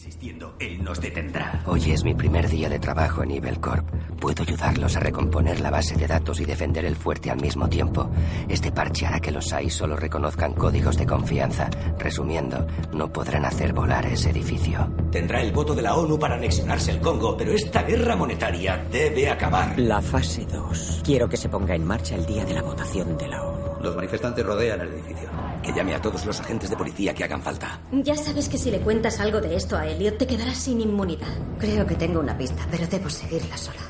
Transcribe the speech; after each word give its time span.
existiendo, 0.00 0.54
él 0.58 0.82
nos 0.82 0.98
detendrá. 0.98 1.62
Hoy 1.66 1.90
es 1.90 2.04
mi 2.04 2.14
primer 2.14 2.48
día 2.48 2.70
de 2.70 2.78
trabajo 2.78 3.22
en 3.22 3.32
Evil 3.32 3.60
Corp. 3.60 3.86
Puedo 4.18 4.42
ayudarlos 4.42 4.96
a 4.96 5.00
recomponer 5.00 5.60
la 5.60 5.70
base 5.70 5.94
de 5.94 6.06
datos 6.06 6.40
y 6.40 6.46
defender 6.46 6.86
el 6.86 6.96
fuerte 6.96 7.30
al 7.30 7.38
mismo 7.38 7.68
tiempo. 7.68 8.10
Este 8.48 8.72
parche 8.72 9.04
hará 9.04 9.20
que 9.20 9.30
los 9.30 9.48
SAI 9.48 9.68
solo 9.68 9.96
reconozcan 9.96 10.54
códigos 10.54 10.96
de 10.96 11.04
confianza. 11.04 11.68
Resumiendo, 11.98 12.66
no 12.94 13.12
podrán 13.12 13.44
hacer 13.44 13.74
volar 13.74 14.06
ese 14.06 14.30
edificio. 14.30 14.90
Tendrá 15.12 15.42
el 15.42 15.52
voto 15.52 15.74
de 15.74 15.82
la 15.82 15.94
ONU 15.94 16.18
para 16.18 16.36
anexionarse 16.36 16.92
el 16.92 17.00
Congo, 17.00 17.36
pero 17.36 17.52
esta 17.52 17.82
guerra 17.82 18.16
monetaria 18.16 18.82
debe 18.90 19.28
acabar. 19.28 19.78
La 19.78 20.00
fase 20.00 20.46
2. 20.46 21.02
Quiero 21.04 21.28
que 21.28 21.36
se 21.36 21.50
ponga 21.50 21.74
en 21.74 21.84
marcha 21.84 22.14
el 22.14 22.24
día 22.24 22.46
de 22.46 22.54
la 22.54 22.62
votación 22.62 23.18
de 23.18 23.28
la 23.28 23.42
ONU. 23.42 23.82
Los 23.82 23.96
manifestantes 23.96 24.46
rodean 24.46 24.80
el 24.80 24.88
edificio. 24.88 25.28
Que 25.62 25.72
llame 25.72 25.94
a 25.94 26.00
todos 26.00 26.24
los 26.24 26.40
agentes 26.40 26.70
de 26.70 26.76
policía 26.76 27.14
que 27.14 27.24
hagan 27.24 27.42
falta. 27.42 27.80
Ya 27.92 28.16
sabes 28.16 28.48
que 28.48 28.56
si 28.58 28.70
le 28.70 28.80
cuentas 28.80 29.20
algo 29.20 29.40
de 29.40 29.54
esto 29.56 29.76
a 29.76 29.86
Elliot, 29.86 30.18
te 30.18 30.26
quedarás 30.26 30.56
sin 30.56 30.80
inmunidad. 30.80 31.28
Creo 31.58 31.86
que 31.86 31.94
tengo 31.96 32.20
una 32.20 32.36
pista, 32.36 32.66
pero 32.70 32.86
debo 32.86 33.10
seguirla 33.10 33.56
sola. 33.56 33.80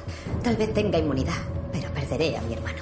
Tal 0.42 0.56
vez 0.56 0.74
tenga 0.74 0.98
inmunidad, 0.98 1.38
pero 1.72 1.88
perderé 1.92 2.36
a 2.36 2.42
mi 2.42 2.54
hermano. 2.54 2.78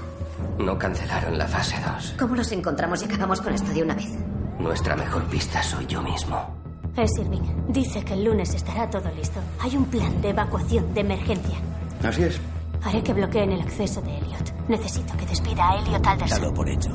No 0.58 0.78
cancelaron 0.78 1.36
la 1.36 1.46
fase 1.46 1.76
2. 1.96 2.14
¿Cómo 2.18 2.34
nos 2.34 2.50
encontramos 2.52 3.02
y 3.02 3.04
acabamos 3.04 3.40
con 3.40 3.54
esto 3.54 3.72
de 3.72 3.82
una 3.82 3.94
vez? 3.94 4.10
Nuestra 4.58 4.96
mejor 4.96 5.24
pista 5.24 5.62
soy 5.62 5.86
yo 5.86 6.02
mismo. 6.02 6.56
Es 6.96 7.10
Irving. 7.18 7.42
Dice 7.68 8.02
que 8.04 8.14
el 8.14 8.24
lunes 8.24 8.54
estará 8.54 8.90
todo 8.90 9.08
listo. 9.14 9.38
Hay 9.60 9.76
un 9.76 9.84
plan 9.84 10.20
de 10.20 10.30
evacuación 10.30 10.92
de 10.94 11.00
emergencia. 11.02 11.58
Así 12.02 12.24
es. 12.24 12.40
Haré 12.82 13.02
que 13.02 13.12
bloqueen 13.12 13.52
el 13.52 13.60
acceso 13.60 14.00
de 14.00 14.16
Elliot. 14.18 14.68
Necesito 14.68 15.16
que 15.16 15.26
despida 15.26 15.68
a 15.68 15.78
Elliot 15.80 16.06
Alderson. 16.06 16.40
Dado 16.40 16.54
por 16.54 16.68
hecho. 16.68 16.90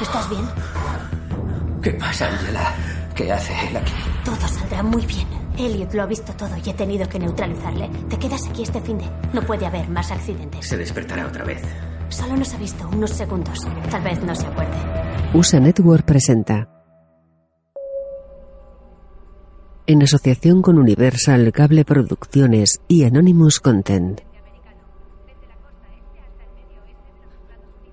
¿Estás 0.00 0.28
bien? 0.30 0.44
¿Qué 1.86 1.92
pasa, 1.92 2.26
Angela? 2.26 2.74
¿Qué 3.14 3.30
hace 3.30 3.52
él 3.68 3.76
aquí? 3.76 3.92
Todo 4.24 4.48
saldrá 4.48 4.82
muy 4.82 5.06
bien. 5.06 5.24
Elliot 5.56 5.94
lo 5.94 6.02
ha 6.02 6.06
visto 6.06 6.32
todo 6.32 6.50
y 6.56 6.68
he 6.68 6.74
tenido 6.74 7.08
que 7.08 7.16
neutralizarle. 7.16 7.88
Te 8.08 8.18
quedas 8.18 8.44
aquí 8.48 8.64
este 8.64 8.80
fin 8.80 8.98
de. 8.98 9.04
No 9.32 9.40
puede 9.42 9.66
haber 9.66 9.88
más 9.88 10.10
accidentes. 10.10 10.66
Se 10.66 10.76
despertará 10.76 11.28
otra 11.28 11.44
vez. 11.44 11.62
Solo 12.08 12.36
nos 12.36 12.52
ha 12.52 12.56
visto 12.56 12.88
unos 12.88 13.10
segundos. 13.10 13.60
Tal 13.88 14.02
vez 14.02 14.20
no 14.20 14.34
se 14.34 14.48
acuerde. 14.48 14.76
USA 15.32 15.60
Network 15.60 16.04
presenta. 16.04 16.68
En 19.86 20.02
asociación 20.02 20.62
con 20.62 20.80
Universal 20.80 21.52
Cable 21.52 21.84
Producciones 21.84 22.80
y 22.88 23.04
Anonymous 23.04 23.60
Content. 23.60 24.22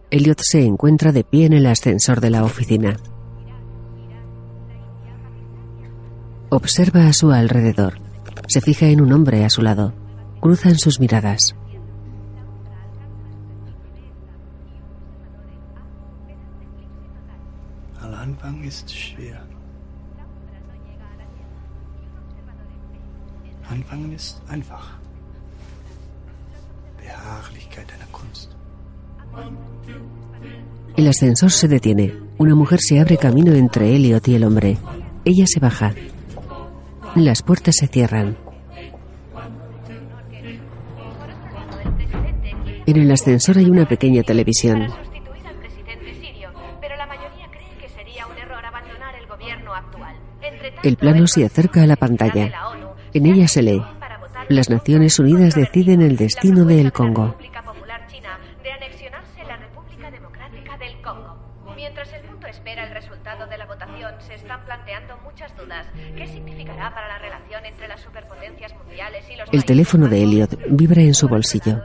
Elliot 0.10 0.40
se 0.42 0.66
encuentra 0.66 1.12
de 1.12 1.24
pie 1.24 1.46
en 1.46 1.54
el 1.54 1.68
ascensor 1.68 2.22
de 2.22 2.32
la 2.32 2.44
oficina. 2.44 2.98
Observa 6.56 7.08
a 7.08 7.14
su 7.14 7.32
alrededor. 7.32 7.96
Se 8.48 8.62
fija 8.62 8.86
en 8.86 9.02
un 9.02 9.12
hombre 9.12 9.44
a 9.44 9.50
su 9.50 9.64
lado. 9.64 9.92
Cruzan 10.40 10.78
sus 10.78 11.00
miradas. 11.00 11.56
Al 18.00 18.14
Anfang 18.14 18.64
ist 18.64 18.88
schwer. 18.88 19.42
Anfangen 23.68 24.14
ist 24.14 24.40
einfach. 24.48 25.00
Behaglichkeit 27.00 27.92
einer 27.94 28.12
Kunst. 28.12 28.52
El 30.98 31.08
ascensor 31.08 31.50
se 31.50 31.68
detiene. 31.68 32.14
Una 32.38 32.54
mujer 32.54 32.80
se 32.80 33.00
abre 33.00 33.18
camino 33.18 33.54
entre 33.54 33.96
Elliot 33.96 34.28
y 34.28 34.36
el 34.36 34.44
hombre. 34.44 34.78
Ella 35.26 35.46
se 35.48 35.60
baja. 35.60 35.96
Las 37.16 37.44
puertas 37.44 37.76
se 37.76 37.88
cierran. 37.88 38.38
En 42.86 42.98
el 42.98 43.12
ascensor 43.12 43.60
hay 43.60 43.70
una 43.70 43.88
pequeña 43.88 44.24
televisión. 44.24 44.88
El 50.82 50.98
plano 50.98 51.28
se 51.28 51.46
acerca 51.46 51.84
a 51.84 51.88
la 51.88 51.96
pantalla. 51.96 52.52
En 53.14 53.26
ella 53.28 53.48
se 53.48 53.62
lee. 53.62 53.84
Las 54.50 54.70
Naciones 54.70 55.20
Unidas 55.20 55.54
deciden 55.54 56.02
el 56.02 56.18
destino 56.18 56.66
del 56.66 56.92
Congo. 56.92 57.36
El 69.52 69.66
teléfono 69.66 70.08
de 70.08 70.24
Elliot 70.24 70.58
vibra 70.70 71.02
en 71.02 71.14
su 71.14 71.28
bolsillo. 71.28 71.82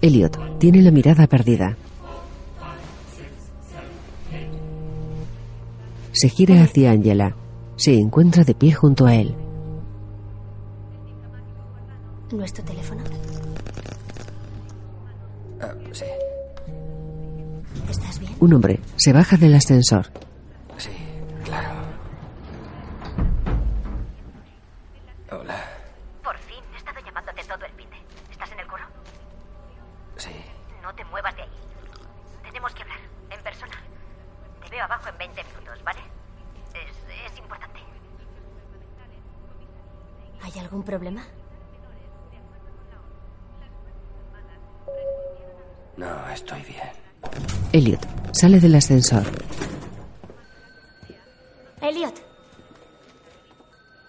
Elliot 0.00 0.58
tiene 0.58 0.82
la 0.82 0.90
mirada 0.90 1.26
perdida. 1.26 1.76
Se 6.12 6.28
gira 6.28 6.62
hacia 6.62 6.92
Angela. 6.92 7.36
Se 7.76 7.94
encuentra 7.94 8.44
de 8.44 8.54
pie 8.54 8.72
junto 8.72 9.06
a 9.06 9.14
él. 9.14 9.34
¿Nuestro 12.32 12.64
teléfono? 12.64 13.02
Ah, 15.60 15.74
sí, 15.92 16.04
¿Estás 17.90 18.18
bien? 18.18 18.32
Un 18.40 18.54
hombre 18.54 18.80
se 18.96 19.12
baja 19.12 19.36
del 19.36 19.54
ascensor. 19.54 20.06
Sale 48.36 48.60
del 48.60 48.74
ascensor. 48.74 49.24
Elliot. 51.80 52.14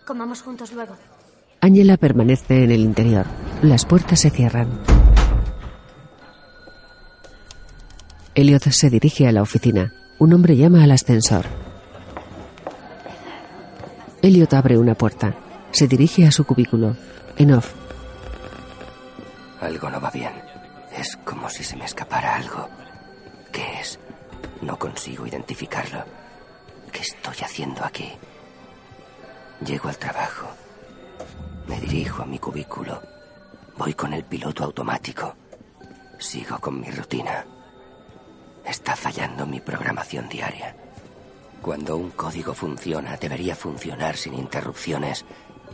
Comamos 0.05 0.41
juntos 0.41 0.73
luego. 0.73 0.95
Angela 1.61 1.95
permanece 1.95 2.63
en 2.63 2.71
el 2.71 2.81
interior. 2.81 3.25
Las 3.61 3.85
puertas 3.85 4.19
se 4.19 4.29
cierran. 4.29 4.67
Elliot 8.35 8.63
se 8.63 8.89
dirige 8.89 9.27
a 9.27 9.31
la 9.31 9.41
oficina. 9.41 9.93
Un 10.19 10.33
hombre 10.33 10.57
llama 10.57 10.83
al 10.83 10.91
ascensor. 10.91 11.45
Elliot 14.21 14.53
abre 14.53 14.77
una 14.77 14.95
puerta. 14.95 15.35
Se 15.71 15.87
dirige 15.87 16.27
a 16.27 16.31
su 16.31 16.45
cubículo. 16.45 16.97
En 17.37 17.53
off. 17.53 17.73
Algo 19.61 19.89
no 19.89 20.01
va 20.01 20.11
bien. 20.11 20.33
Es 20.95 21.17
como 21.23 21.49
si 21.49 21.63
se 21.63 21.77
me 21.77 21.85
escapara 21.85 22.35
algo. 22.35 22.67
No 24.61 24.77
consigo 24.77 25.27
identificarlo. 25.27 26.03
¿Qué 26.91 27.01
estoy 27.01 27.35
haciendo 27.43 27.83
aquí? 27.83 28.11
Llego 29.65 29.89
al 29.89 29.97
trabajo. 29.97 30.47
Me 31.67 31.79
dirijo 31.79 32.23
a 32.23 32.25
mi 32.25 32.39
cubículo. 32.39 33.01
Voy 33.77 33.93
con 33.93 34.13
el 34.13 34.23
piloto 34.23 34.63
automático. 34.63 35.35
Sigo 36.17 36.59
con 36.59 36.79
mi 36.79 36.89
rutina. 36.89 37.45
Está 38.65 38.95
fallando 38.95 39.45
mi 39.45 39.59
programación 39.59 40.27
diaria. 40.27 40.75
Cuando 41.61 41.97
un 41.97 42.11
código 42.11 42.53
funciona, 42.53 43.17
debería 43.17 43.55
funcionar 43.55 44.17
sin 44.17 44.33
interrupciones 44.33 45.25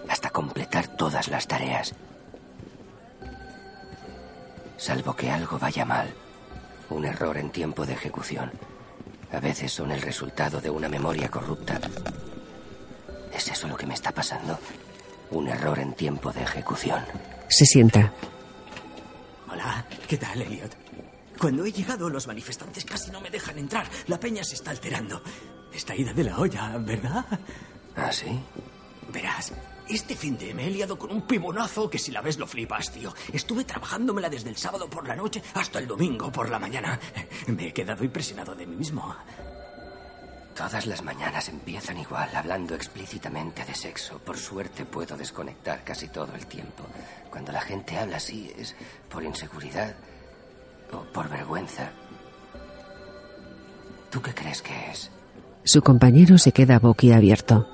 hasta 0.10 0.30
completar 0.30 0.88
todas 0.88 1.28
las 1.28 1.48
tareas. 1.48 1.94
Salvo 4.78 5.16
que 5.16 5.32
algo 5.32 5.58
vaya 5.60 5.86
mal. 5.86 6.14
Un 6.90 7.06
error 7.06 7.38
en 7.38 7.52
tiempo 7.52 7.86
de 7.86 7.94
ejecución. 7.94 8.52
A 9.34 9.40
veces 9.40 9.72
son 9.72 9.92
el 9.92 10.02
resultado 10.02 10.62
de 10.62 10.70
una 10.70 10.88
memoria 10.88 11.28
corrupta. 11.30 11.80
¿Es 13.34 13.48
eso 13.48 13.68
lo 13.68 13.76
que 13.76 13.88
me 13.88 13.96
está 13.96 14.12
pasando? 14.12 14.60
Un 15.32 15.48
error 15.48 15.80
en 15.80 15.94
tiempo 15.94 16.32
de 16.32 16.44
ejecución. 16.44 17.04
Se 17.50 17.66
sienta. 17.66 18.14
Hola, 19.52 19.86
¿qué 20.08 20.18
tal, 20.18 20.40
Elliot? 20.40 20.78
Cuando 21.40 21.66
he 21.66 21.72
llegado, 21.72 22.10
los 22.10 22.28
manifestantes 22.28 22.86
casi 22.86 23.10
no 23.10 23.22
me 23.22 23.32
dejan 23.32 23.58
entrar. 23.58 23.88
La 24.08 24.20
peña 24.20 24.44
se 24.44 24.54
está 24.54 24.70
alterando. 24.70 25.22
Está 25.74 25.96
ida 25.96 26.14
de 26.14 26.24
la 26.26 26.38
olla, 26.38 26.78
¿verdad? 26.78 27.26
¿Ah, 27.96 28.12
sí? 28.12 28.40
Verás, 29.12 29.52
este 29.96 30.16
fin 30.16 30.38
de 30.38 30.54
me 30.54 30.68
he 30.68 30.72
liado 30.72 30.98
con 30.98 31.12
un 31.12 31.22
pibonazo 31.22 31.90
que 31.90 32.00
si 32.00 32.12
la 32.12 32.22
ves 32.22 32.38
lo 32.38 32.48
flipas, 32.48 32.92
tío. 32.92 33.14
Estuve 33.32 33.64
trabajándomela 33.64 34.30
desde 34.30 34.50
el 34.50 34.58
sábado 34.58 34.90
por 34.90 35.08
la 35.08 35.16
noche 35.16 35.42
hasta 35.54 35.80
el 35.80 35.88
domingo 35.88 36.32
por 36.32 36.50
la 36.50 36.60
mañana. 36.60 37.00
Me 37.48 37.68
he 37.68 37.74
quedado 37.74 38.04
impresionado 38.04 38.56
de 38.56 38.66
mí 38.66 38.76
mismo. 38.76 39.16
Todas 40.56 40.86
las 40.86 41.04
mañanas 41.04 41.50
empiezan 41.50 41.98
igual, 41.98 42.30
hablando 42.36 42.76
explícitamente 42.76 43.66
de 43.66 43.74
sexo. 43.74 44.20
Por 44.20 44.38
suerte 44.38 44.86
puedo 44.86 45.18
desconectar 45.18 45.84
casi 45.84 46.08
todo 46.10 46.34
el 46.36 46.46
tiempo. 46.46 46.84
Cuando 47.32 47.52
la 47.52 47.62
gente 47.62 47.98
habla 47.98 48.18
así 48.18 48.52
es 48.58 48.76
por 49.10 49.24
inseguridad 49.24 49.96
o 50.92 51.02
por 51.12 51.28
vergüenza. 51.30 51.92
¿Tú 54.12 54.22
qué 54.22 54.34
crees 54.34 54.62
que 54.62 54.92
es? 54.92 55.10
Su 55.64 55.82
compañero 55.82 56.38
se 56.38 56.52
queda 56.52 56.78
boquiabierto. 56.78 57.73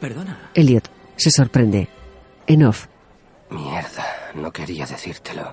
Perdona. 0.00 0.50
Elliot 0.54 0.90
se 1.16 1.30
sorprende. 1.30 1.88
En 2.46 2.64
off. 2.64 2.86
Mierda, 3.50 4.06
no 4.34 4.50
quería 4.52 4.86
decírtelo. 4.86 5.52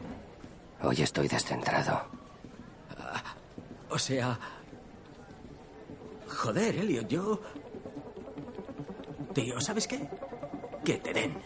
Hoy 0.82 1.02
estoy 1.02 1.28
descentrado. 1.28 2.06
O 3.90 4.00
sea... 4.00 4.40
Joder, 6.28 6.76
Elliot, 6.78 7.08
yo... 7.08 7.42
Tío, 9.34 9.60
¿sabes 9.60 9.88
qué? 9.88 10.08
Que 10.84 10.98
te 10.98 11.14
den. 11.14 11.38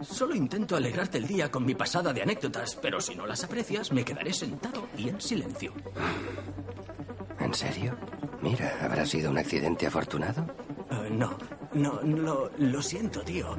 Solo 0.00 0.34
intento 0.34 0.76
alegrarte 0.76 1.18
el 1.18 1.26
día 1.26 1.50
con 1.50 1.64
mi 1.64 1.74
pasada 1.74 2.12
de 2.12 2.22
anécdotas, 2.22 2.76
pero 2.76 3.00
si 3.00 3.14
no 3.14 3.26
las 3.26 3.44
aprecias, 3.44 3.92
me 3.92 4.04
quedaré 4.04 4.32
sentado 4.32 4.88
y 4.96 5.08
en 5.10 5.20
silencio. 5.20 5.74
¿En 7.38 7.52
serio? 7.52 7.96
Mira, 8.40 8.78
¿habrá 8.82 9.04
sido 9.04 9.30
un 9.30 9.38
accidente 9.38 9.86
afortunado? 9.86 10.46
Eh, 10.90 11.10
no, 11.10 11.36
no, 11.74 12.00
lo, 12.02 12.50
lo 12.58 12.82
siento, 12.82 13.20
tío. 13.22 13.56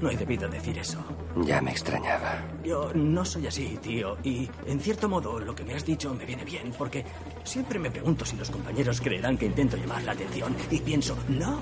No 0.00 0.10
he 0.10 0.16
debido 0.16 0.48
decir 0.48 0.78
eso. 0.78 0.98
Ya 1.44 1.60
me 1.60 1.72
extrañaba. 1.72 2.44
Yo 2.64 2.92
no 2.94 3.24
soy 3.24 3.46
así, 3.46 3.78
tío. 3.82 4.16
Y 4.22 4.48
en 4.66 4.80
cierto 4.80 5.08
modo 5.08 5.38
lo 5.38 5.54
que 5.54 5.64
me 5.64 5.74
has 5.74 5.84
dicho 5.84 6.14
me 6.14 6.24
viene 6.24 6.44
bien, 6.44 6.72
porque 6.76 7.04
siempre 7.44 7.78
me 7.78 7.90
pregunto 7.90 8.24
si 8.24 8.36
los 8.36 8.50
compañeros 8.50 9.00
creerán 9.00 9.36
que 9.36 9.46
intento 9.46 9.76
llamar 9.76 10.02
la 10.04 10.12
atención. 10.12 10.56
Y 10.70 10.80
pienso, 10.80 11.16
no. 11.28 11.58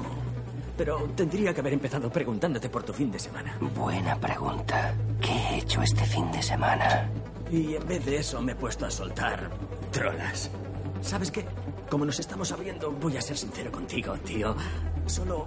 Pero 0.76 1.08
tendría 1.16 1.54
que 1.54 1.60
haber 1.60 1.72
empezado 1.72 2.10
preguntándote 2.10 2.68
por 2.68 2.82
tu 2.82 2.92
fin 2.92 3.10
de 3.10 3.18
semana. 3.18 3.56
Buena 3.74 4.16
pregunta. 4.16 4.94
¿Qué 5.20 5.32
he 5.32 5.58
hecho 5.58 5.80
este 5.80 6.04
fin 6.04 6.30
de 6.30 6.42
semana? 6.42 7.10
Y 7.50 7.74
en 7.76 7.86
vez 7.86 8.04
de 8.04 8.16
eso 8.18 8.42
me 8.42 8.52
he 8.52 8.56
puesto 8.56 8.84
a 8.84 8.90
soltar 8.90 9.50
trolas. 9.90 10.50
¿Sabes 11.00 11.30
qué? 11.30 11.46
Como 11.88 12.04
nos 12.04 12.18
estamos 12.18 12.52
abriendo, 12.52 12.90
voy 12.90 13.16
a 13.16 13.22
ser 13.22 13.38
sincero 13.38 13.70
contigo, 13.72 14.14
tío. 14.18 14.54
Solo 15.06 15.46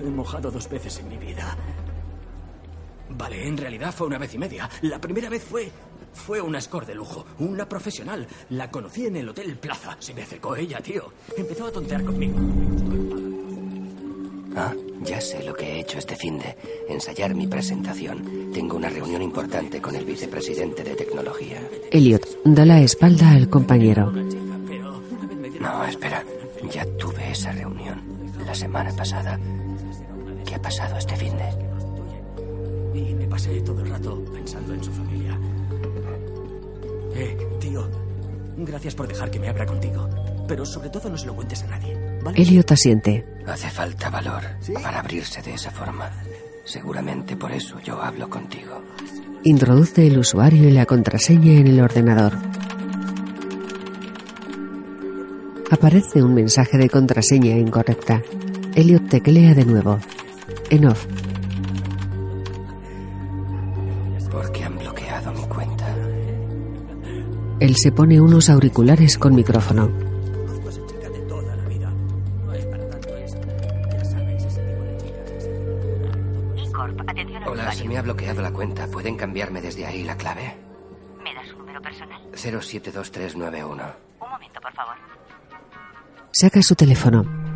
he 0.00 0.10
mojado 0.10 0.50
dos 0.50 0.68
veces 0.68 0.98
en 0.98 1.08
mi 1.08 1.16
vida. 1.16 1.56
Vale, 3.10 3.46
en 3.46 3.56
realidad 3.56 3.92
fue 3.92 4.06
una 4.06 4.18
vez 4.18 4.34
y 4.34 4.38
media. 4.38 4.68
La 4.82 5.00
primera 5.00 5.28
vez 5.28 5.42
fue. 5.42 5.70
Fue 6.12 6.40
una 6.40 6.60
score 6.60 6.86
de 6.86 6.94
lujo, 6.94 7.24
una 7.38 7.68
profesional. 7.68 8.26
La 8.50 8.70
conocí 8.70 9.06
en 9.06 9.16
el 9.16 9.28
Hotel 9.28 9.56
Plaza. 9.58 9.96
Se 10.00 10.12
me 10.12 10.22
acercó 10.22 10.56
ella, 10.56 10.80
tío. 10.80 11.12
Empezó 11.36 11.66
a 11.66 11.72
tontear 11.72 12.04
conmigo. 12.04 12.38
Ah, 14.56 14.74
ya 15.02 15.20
sé 15.20 15.44
lo 15.44 15.54
que 15.54 15.64
he 15.64 15.80
hecho 15.80 15.98
este 15.98 16.16
fin 16.16 16.38
de 16.38 16.56
ensayar 16.88 17.34
mi 17.34 17.46
presentación. 17.46 18.50
Tengo 18.52 18.76
una 18.76 18.90
reunión 18.90 19.22
importante 19.22 19.80
con 19.80 19.94
el 19.94 20.04
vicepresidente 20.04 20.82
de 20.82 20.96
tecnología. 20.96 21.60
Elliot 21.92 22.26
da 22.44 22.64
la 22.64 22.80
espalda 22.80 23.30
al 23.30 23.48
compañero. 23.48 24.10
No, 25.60 25.84
espera. 25.84 26.24
Ya 26.72 26.84
tuve 26.98 27.30
esa 27.30 27.52
reunión 27.52 28.02
la 28.44 28.54
semana 28.54 28.92
pasada. 28.92 29.38
¿Qué 30.60 30.66
ha 30.66 30.68
pasado 30.68 30.98
este 30.98 31.16
fin 31.16 31.32
de? 31.38 32.98
Y 32.98 33.14
me 33.14 33.26
pasé 33.26 33.60
todo 33.62 33.80
el 33.80 33.88
rato 33.88 34.22
pensando 34.30 34.74
en 34.74 34.84
su 34.84 34.92
familia. 34.92 35.38
Eh, 37.14 37.48
tío, 37.58 37.88
gracias 38.58 38.94
por 38.94 39.08
dejar 39.08 39.30
que 39.30 39.40
me 39.40 39.48
abra 39.48 39.64
contigo. 39.64 40.06
Pero 40.46 40.66
sobre 40.66 40.90
todo 40.90 41.08
no 41.08 41.16
se 41.16 41.26
lo 41.26 41.34
cuentes 41.34 41.62
a 41.62 41.68
nadie. 41.68 41.96
¿vale? 42.22 42.38
Elliot 42.38 42.70
asiente. 42.72 43.24
Hace 43.46 43.70
falta 43.70 44.10
valor 44.10 44.42
para 44.82 45.00
abrirse 45.00 45.40
de 45.40 45.54
esa 45.54 45.70
forma. 45.70 46.10
Seguramente 46.64 47.36
por 47.36 47.52
eso 47.52 47.80
yo 47.80 48.00
hablo 48.02 48.28
contigo. 48.28 48.82
Introduce 49.44 50.06
el 50.06 50.18
usuario 50.18 50.68
y 50.68 50.72
la 50.72 50.84
contraseña 50.84 51.52
en 51.52 51.68
el 51.68 51.80
ordenador. 51.80 52.34
Aparece 55.70 56.22
un 56.22 56.34
mensaje 56.34 56.76
de 56.76 56.90
contraseña 56.90 57.56
incorrecta. 57.56 58.22
Elliot 58.74 59.08
teclea 59.08 59.54
de 59.54 59.64
nuevo. 59.64 59.98
En 60.70 60.86
off. 60.86 61.06
Porque 64.30 64.62
han 64.62 64.78
bloqueado 64.78 65.32
mi 65.32 65.42
cuenta. 65.46 65.86
Él 67.58 67.76
se 67.76 67.90
pone 67.90 68.20
unos 68.20 68.48
auriculares 68.48 69.18
con 69.18 69.34
micrófono. 69.34 69.90
Hola, 77.46 77.72
se 77.72 77.88
me 77.88 77.98
ha 77.98 78.02
bloqueado 78.02 78.40
la 78.40 78.52
cuenta. 78.52 78.86
¿Pueden 78.86 79.16
cambiarme 79.16 79.60
desde 79.60 79.84
ahí 79.86 80.04
la 80.04 80.16
clave? 80.16 80.56
¿Me 81.22 81.34
das 81.34 81.48
su 81.48 81.58
número 81.58 81.82
personal? 81.82 82.20
072391. 82.32 83.84
Un 84.20 84.30
momento, 84.30 84.60
por 84.60 84.72
favor. 84.72 84.94
Saca 86.30 86.62
su 86.62 86.76
teléfono. 86.76 87.49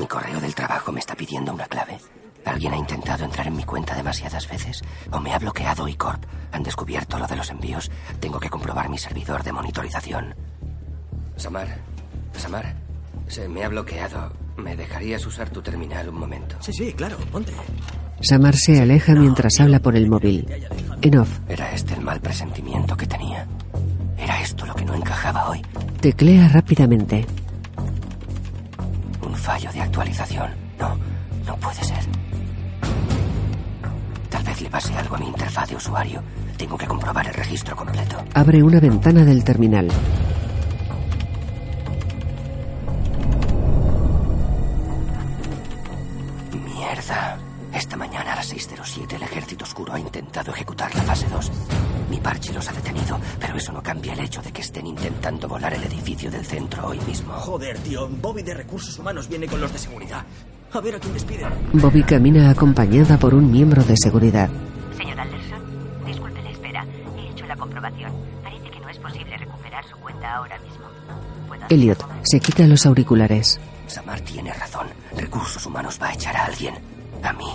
Mi 0.00 0.06
correo 0.06 0.40
del 0.40 0.54
trabajo 0.54 0.90
me 0.92 1.00
está 1.00 1.14
pidiendo 1.14 1.52
una 1.52 1.66
clave. 1.66 1.98
¿Alguien 2.46 2.72
ha 2.72 2.76
intentado 2.78 3.22
entrar 3.22 3.46
en 3.46 3.54
mi 3.54 3.64
cuenta 3.64 3.94
demasiadas 3.94 4.48
veces? 4.48 4.80
¿O 5.12 5.20
me 5.20 5.34
ha 5.34 5.38
bloqueado 5.38 5.86
iCorp? 5.86 6.24
¿Han 6.52 6.62
descubierto 6.62 7.18
lo 7.18 7.26
de 7.26 7.36
los 7.36 7.50
envíos? 7.50 7.90
Tengo 8.18 8.40
que 8.40 8.48
comprobar 8.48 8.88
mi 8.88 8.96
servidor 8.96 9.42
de 9.42 9.52
monitorización. 9.52 10.34
Samar, 11.36 11.68
Samar, 12.34 12.74
se 13.28 13.46
me 13.46 13.62
ha 13.62 13.68
bloqueado. 13.68 14.32
¿Me 14.56 14.74
dejarías 14.74 15.26
usar 15.26 15.50
tu 15.50 15.60
terminal 15.60 16.08
un 16.08 16.18
momento? 16.18 16.56
Sí, 16.60 16.72
sí, 16.72 16.94
claro, 16.94 17.18
ponte. 17.30 17.52
Samar 18.22 18.56
se 18.56 18.80
aleja 18.80 19.14
mientras 19.14 19.60
habla 19.60 19.80
por 19.80 19.96
el 19.96 20.08
móvil. 20.08 20.48
En 21.02 21.18
off. 21.18 21.40
Era 21.46 21.72
este 21.72 21.92
el 21.92 22.00
mal 22.00 22.22
presentimiento 22.22 22.96
que 22.96 23.06
tenía. 23.06 23.46
Era 24.16 24.40
esto 24.40 24.64
lo 24.64 24.74
que 24.74 24.86
no 24.86 24.94
encajaba 24.94 25.50
hoy. 25.50 25.60
Teclea 26.00 26.48
rápidamente. 26.48 27.26
Actualización. 30.00 30.50
No, 30.78 30.96
no 31.46 31.56
puede 31.56 31.84
ser. 31.84 31.98
Tal 34.30 34.42
vez 34.44 34.62
le 34.62 34.70
pase 34.70 34.94
algo 34.94 35.14
a 35.14 35.18
mi 35.18 35.26
interfaz 35.26 35.68
de 35.68 35.76
usuario. 35.76 36.22
Tengo 36.56 36.78
que 36.78 36.86
comprobar 36.86 37.26
el 37.26 37.34
registro 37.34 37.76
completo. 37.76 38.16
Abre 38.32 38.62
una 38.62 38.80
ventana 38.80 39.26
del 39.26 39.44
terminal. 39.44 39.88
Centro 56.50 56.88
hoy 56.88 56.98
mismo. 57.06 57.32
Joder, 57.34 57.78
tío. 57.78 58.08
Bobby 58.08 58.42
de 58.42 58.54
recursos 58.54 58.98
humanos 58.98 59.28
viene 59.28 59.46
con 59.46 59.60
los 59.60 59.72
de 59.72 59.78
seguridad. 59.78 60.24
A 60.72 60.80
ver 60.80 60.96
a 60.96 60.98
quién 60.98 61.14
despiden. 61.14 61.48
Bobby 61.72 62.02
camina 62.02 62.50
acompañada 62.50 63.16
por 63.18 63.34
un 63.34 63.50
miembro 63.50 63.82
de 63.84 63.94
seguridad. 63.96 64.50
Señor 64.96 65.20
Anderson, 65.20 65.62
disculpe 66.04 66.42
la 66.42 66.50
espera. 66.50 66.84
He 67.16 67.30
hecho 67.30 67.46
la 67.46 67.56
comprobación. 67.56 68.12
Parece 68.42 68.68
que 68.68 68.80
no 68.80 68.88
es 68.88 68.98
posible 68.98 69.36
recuperar 69.36 69.84
su 69.88 69.96
cuenta 69.98 70.34
ahora 70.34 70.58
mismo. 70.58 70.86
¿Puedo 71.46 71.64
hacer 71.64 71.78
Elliot 71.78 72.04
se 72.22 72.40
quita 72.40 72.66
los 72.66 72.84
auriculares. 72.84 73.60
Samar 73.86 74.20
tiene 74.20 74.52
razón. 74.52 74.88
Recursos 75.16 75.64
humanos 75.66 75.98
va 76.02 76.08
a 76.08 76.14
echar 76.14 76.36
a 76.36 76.46
alguien. 76.46 76.74
A 77.22 77.32
mí. 77.32 77.46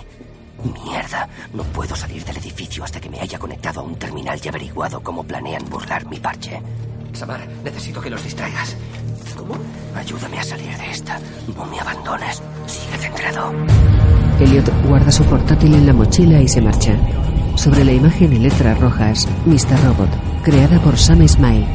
Mierda. 0.85 1.27
No 1.53 1.63
puedo 1.63 1.95
salir 1.97 2.23
del 2.23 2.37
edificio 2.37 2.83
hasta 2.83 3.01
que 3.01 3.09
me 3.09 3.19
haya 3.19 3.37
conectado 3.37 3.81
a 3.81 3.83
un 3.83 3.95
terminal 3.95 4.39
y 4.43 4.47
averiguado 4.47 5.01
cómo 5.01 5.23
planean 5.23 5.65
burlar 5.69 6.05
mi 6.07 6.19
parche. 6.19 6.61
Samar, 7.15 7.47
necesito 7.63 8.01
que 8.01 8.09
los 8.09 8.23
distraigas. 8.23 8.75
¿Cómo? 9.37 9.55
Ayúdame 9.95 10.39
a 10.39 10.43
salir 10.43 10.77
de 10.77 10.91
esta. 10.91 11.19
No 11.55 11.65
me 11.65 11.79
abandones. 11.79 12.41
Sigue 12.67 12.97
centrado. 12.97 13.53
Elliot 14.39 14.69
guarda 14.87 15.11
su 15.11 15.23
portátil 15.23 15.73
en 15.73 15.85
la 15.85 15.93
mochila 15.93 16.41
y 16.41 16.47
se 16.47 16.61
marcha. 16.61 16.95
Sobre 17.55 17.85
la 17.85 17.93
imagen 17.93 18.33
en 18.33 18.43
letras 18.43 18.79
rojas, 18.79 19.27
Mr. 19.45 19.81
Robot, 19.85 20.09
creada 20.43 20.79
por 20.81 20.97
Sam 20.97 21.27
Smile. 21.27 21.67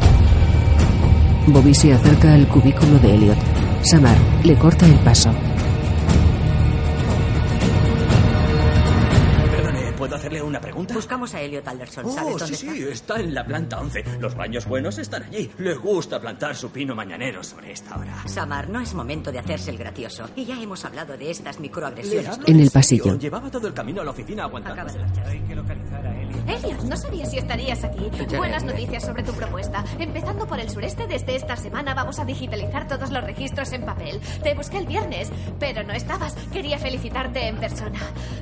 Bobby 1.47 1.75
se 1.75 1.93
acerca 1.93 2.35
al 2.35 2.47
cubículo 2.49 2.99
de 2.99 3.15
Elliot. 3.15 3.39
Samar 3.83 4.17
le 4.45 4.57
corta 4.57 4.87
el 4.87 4.99
paso. 5.01 5.33
Hacerle 10.31 10.43
una 10.43 10.61
pregunta? 10.61 10.95
Buscamos 10.95 11.35
a 11.35 11.41
Elliot 11.41 11.67
Alderson. 11.67 12.11
¿Sabes 12.13 12.35
Oh, 12.35 12.39
dónde 12.39 12.57
sí, 12.57 12.67
está? 12.67 12.77
sí, 12.77 12.85
está 12.91 13.17
en 13.21 13.35
la 13.35 13.45
planta 13.45 13.81
11. 13.81 14.05
Los 14.21 14.35
baños 14.35 14.67
buenos 14.67 14.99
están 14.99 15.25
allí. 15.25 15.51
Le 15.59 15.75
gusta 15.75 16.21
plantar 16.21 16.55
su 16.55 16.71
pino 16.71 16.95
mañanero 16.95 17.43
sobre 17.43 17.73
esta 17.73 17.97
hora. 17.97 18.15
Samar, 18.27 18.69
no 18.69 18.81
es 18.81 18.95
momento 18.95 19.33
de 19.33 19.39
hacerse 19.41 19.71
el 19.71 19.79
gracioso. 19.79 20.29
Y 20.37 20.45
ya 20.45 20.61
hemos 20.61 20.85
hablado 20.85 21.17
de 21.17 21.31
estas 21.31 21.59
microagresiones. 21.61 22.39
En 22.47 22.61
el 22.61 22.71
pasillo. 22.71 23.19
Llevaba 23.19 23.51
todo 23.51 23.67
el 23.67 23.75
camino 23.75 24.03
a 24.03 24.05
la 24.05 24.11
oficina 24.13 24.45
aguantando. 24.45 24.83
Hay 25.27 25.41
que 25.41 25.55
localizar 25.55 26.07
a 26.07 26.21
Elliot. 26.21 26.49
Elliot, 26.49 26.83
no 26.85 26.97
sabía 26.97 27.27
si 27.27 27.39
estarías 27.39 27.83
aquí. 27.85 28.11
Ya 28.29 28.39
Buenas 28.39 28.63
noticias 28.65 29.05
sobre 29.05 29.23
tu 29.23 29.33
propuesta. 29.33 29.85
Empezando 29.99 30.47
por 30.47 30.61
el 30.61 30.71
sureste, 30.71 31.07
desde 31.07 31.37
esta 31.37 31.57
semana 31.57 31.95
vamos 31.95 32.19
a 32.19 32.25
digitalizar 32.25 32.87
todos 32.89 33.11
los 33.11 33.23
registros 33.25 33.73
en 33.73 33.85
papel. 33.85 34.21
Te 34.43 34.55
busqué 34.55 34.79
el 34.79 34.87
viernes, 34.87 35.31
pero 35.59 35.83
no 35.83 35.93
estabas. 35.93 36.35
Quería 36.53 36.79
felicitarte 36.79 37.49
en 37.49 37.57
persona. 37.59 37.99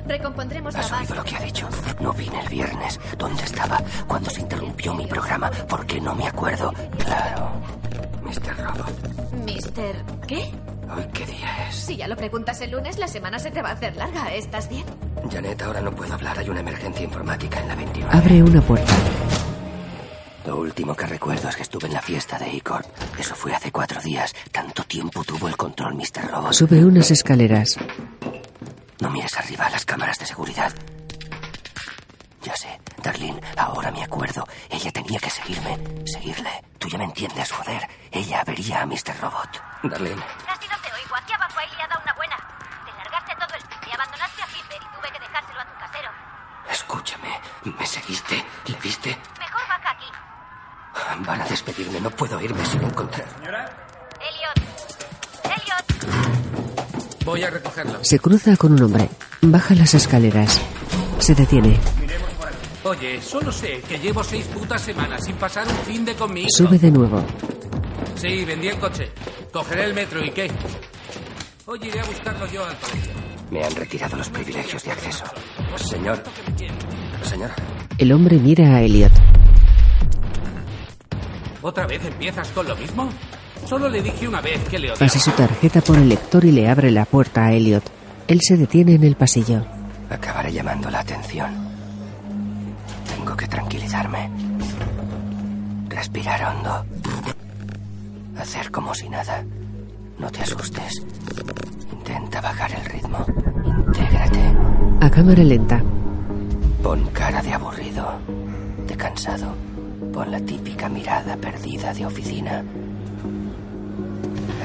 Recompondremos 0.07 0.73
la 0.73 0.79
¿Has 0.81 0.91
base. 0.91 1.15
lo 1.15 1.23
que 1.23 1.35
ha 1.35 1.39
dicho? 1.41 1.67
No 1.99 2.13
vine 2.13 2.39
el 2.41 2.49
viernes. 2.49 2.99
¿Dónde 3.17 3.43
estaba? 3.43 3.81
Cuando 4.07 4.29
se 4.29 4.41
interrumpió 4.41 4.93
mi 4.93 5.05
programa. 5.07 5.49
¿Por 5.51 5.85
qué 5.85 5.99
no 5.99 6.15
me 6.15 6.27
acuerdo? 6.27 6.73
Claro. 7.03 7.51
Mr. 8.23 8.57
Robot. 8.57 9.43
Mister, 9.45 9.95
¿qué? 10.27 10.51
¿Hoy 10.95 11.05
qué 11.13 11.25
día 11.25 11.67
es? 11.67 11.75
Si 11.75 11.97
ya 11.97 12.07
lo 12.07 12.15
preguntas 12.15 12.61
el 12.61 12.71
lunes, 12.71 12.97
la 12.97 13.07
semana 13.07 13.39
se 13.39 13.51
te 13.51 13.61
va 13.61 13.69
a 13.69 13.73
hacer 13.73 13.95
larga. 13.95 14.33
¿Estás 14.33 14.69
bien? 14.69 14.85
Janet, 15.31 15.61
ahora 15.61 15.81
no 15.81 15.91
puedo 15.91 16.13
hablar. 16.13 16.37
Hay 16.39 16.49
una 16.49 16.59
emergencia 16.61 17.03
informática 17.03 17.59
en 17.59 17.67
la 17.67 17.75
29. 17.75 18.17
Abre 18.17 18.43
una 18.43 18.61
puerta. 18.61 18.93
Lo 20.45 20.57
último 20.57 20.95
que 20.95 21.05
recuerdo 21.05 21.49
es 21.49 21.55
que 21.55 21.61
estuve 21.63 21.87
en 21.87 21.93
la 21.93 22.01
fiesta 22.01 22.39
de 22.39 22.49
Icor. 22.53 22.83
Eso 23.19 23.35
fue 23.35 23.53
hace 23.53 23.71
cuatro 23.71 24.01
días. 24.01 24.33
Tanto 24.51 24.83
tiempo 24.83 25.23
tuvo 25.23 25.47
el 25.47 25.57
control, 25.57 25.95
Mr. 25.95 26.31
Robot. 26.31 26.53
Sube 26.53 26.83
unas 26.83 27.11
escaleras. 27.11 27.77
No 29.01 29.09
mires 29.11 29.37
arriba 29.37 29.65
a 29.65 29.69
las 29.69 29.85
cámaras 29.85 30.17
de 30.19 30.25
seguridad. 30.25 30.71
Ya 32.49 32.55
sé, 32.55 32.81
Darlene, 33.03 33.39
ahora 33.57 33.91
me 33.91 34.03
acuerdo. 34.03 34.43
Ella 34.71 34.91
tenía 34.91 35.19
que 35.19 35.29
seguirme, 35.29 35.77
seguirle. 36.03 36.49
Tú 36.79 36.87
ya 36.89 36.97
me 36.97 37.03
entiendes, 37.03 37.51
joder. 37.51 37.87
Ella 38.11 38.43
vería 38.43 38.81
a 38.81 38.85
Mr. 38.87 39.13
Robot. 39.21 39.61
Darlene, 39.83 40.23
Casi 40.47 40.67
no 40.67 40.75
te 40.81 40.91
oigo. 40.99 41.15
Aquí 41.15 41.31
abajo 41.33 41.59
hay 41.59 41.69
liada 41.77 42.01
una 42.03 42.13
buena. 42.15 42.35
Te 42.85 42.91
largaste 42.97 43.35
todo 43.35 43.53
el 43.55 43.61
fin 43.61 43.77
y 43.87 43.93
abandonaste 43.93 44.41
a 44.41 44.47
Hitler 44.47 44.81
y 44.81 44.95
tuve 44.97 45.11
que 45.13 45.19
dejárselo 45.19 45.59
a 45.61 45.65
tu 45.65 45.75
casero. 45.79 46.09
escúchame. 46.71 47.39
¿Me 47.65 47.85
seguiste? 47.85 48.43
¿Le 48.65 48.75
viste? 48.81 49.09
Mejor 49.37 49.61
baja 49.69 49.91
aquí. 49.91 50.07
Van 51.27 51.41
a 51.41 51.45
despedirme. 51.45 52.01
No 52.01 52.09
puedo 52.09 52.41
irme 52.41 52.65
sin 52.65 52.81
encontrar. 52.81 53.27
Elliot. 54.19 54.57
Elliot. 55.43 55.85
Voy 57.25 57.43
a 57.43 57.51
recogerlo. 57.51 58.03
Se 58.03 58.19
cruza 58.19 58.57
con 58.57 58.73
un 58.73 58.81
hombre. 58.81 59.07
Baja 59.41 59.75
las 59.75 59.93
escaleras. 59.93 60.59
Se 61.19 61.35
detiene. 61.35 61.79
Oye, 62.99 63.21
solo 63.21 63.49
sé 63.49 63.81
que 63.87 63.97
llevo 63.97 64.21
seis 64.25 64.45
putas 64.47 64.81
semanas 64.81 65.23
sin 65.23 65.35
pasar 65.37 65.65
un 65.65 65.77
fin 65.85 66.03
de 66.03 66.15
conmigo. 66.15 66.49
Sube 66.51 66.77
de 66.77 66.91
nuevo. 66.91 67.23
Sí, 68.15 68.43
vendí 68.43 68.67
el 68.67 68.77
coche. 68.77 69.09
Cogeré 69.53 69.85
el 69.85 69.93
metro 69.93 70.21
y 70.23 70.29
qué. 70.31 70.51
Hoy 71.65 71.79
iré 71.81 72.01
a 72.01 72.03
buscarlo 72.03 72.45
yo 72.47 72.65
al 72.65 72.77
colegio. 72.77 73.13
Me 73.51 73.63
han 73.63 73.73
retirado 73.73 74.17
los 74.17 74.29
privilegios 74.29 74.83
de 74.83 74.91
acceso. 74.91 75.23
Señor. 75.77 76.21
Señor. 77.23 77.51
El 77.97 78.11
hombre 78.11 78.37
mira 78.37 78.75
a 78.75 78.81
Elliot. 78.81 79.13
¿Otra 81.61 81.87
vez 81.87 82.03
empiezas 82.03 82.49
con 82.49 82.67
lo 82.67 82.75
mismo? 82.75 83.09
Solo 83.65 83.87
le 83.87 84.01
dije 84.01 84.27
una 84.27 84.41
vez 84.41 84.61
que 84.65 84.77
le 84.77 84.91
odiaba. 84.91 84.99
Pasa 84.99 85.19
su 85.19 85.31
tarjeta 85.31 85.79
por 85.79 85.97
el 85.97 86.09
lector 86.09 86.43
y 86.43 86.51
le 86.51 86.67
abre 86.67 86.91
la 86.91 87.05
puerta 87.05 87.45
a 87.45 87.53
Elliot. 87.53 87.83
Él 88.27 88.41
se 88.41 88.57
detiene 88.57 88.95
en 88.95 89.05
el 89.05 89.15
pasillo. 89.15 89.65
Acabaré 90.09 90.51
llamando 90.51 90.89
la 90.89 90.99
atención. 90.99 91.68
Tengo 93.29 93.37
que 93.37 93.47
tranquilizarme. 93.47 94.27
Respirar 95.87 96.41
hondo. 96.45 96.83
Hacer 98.39 98.71
como 98.71 98.91
si 98.95 99.07
nada. 99.07 99.45
No 100.17 100.31
te 100.31 100.41
asustes. 100.41 101.05
Intenta 101.91 102.41
bajar 102.41 102.71
el 102.73 102.85
ritmo. 102.85 103.23
Intégrate. 103.63 104.41
A 105.01 105.09
cámara 105.11 105.43
lenta. 105.43 105.79
Pon 106.81 107.05
cara 107.13 107.43
de 107.43 107.53
aburrido, 107.53 108.19
de 108.87 108.97
cansado. 108.97 109.53
Pon 110.11 110.31
la 110.31 110.39
típica 110.39 110.89
mirada 110.89 111.37
perdida 111.37 111.93
de 111.93 112.07
oficina. 112.07 112.63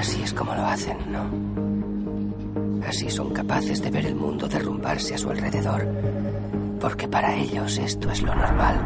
Así 0.00 0.22
es 0.22 0.32
como 0.32 0.54
lo 0.54 0.64
hacen, 0.64 0.96
¿no? 1.12 1.28
Así 2.88 3.10
son 3.10 3.28
capaces 3.34 3.82
de 3.82 3.90
ver 3.90 4.06
el 4.06 4.14
mundo 4.14 4.48
derrumbarse 4.48 5.16
a 5.16 5.18
su 5.18 5.28
alrededor. 5.28 5.86
Porque 6.84 7.08
para 7.08 7.34
ellos 7.34 7.78
esto 7.78 8.10
es 8.10 8.20
lo 8.20 8.34
normal. 8.34 8.78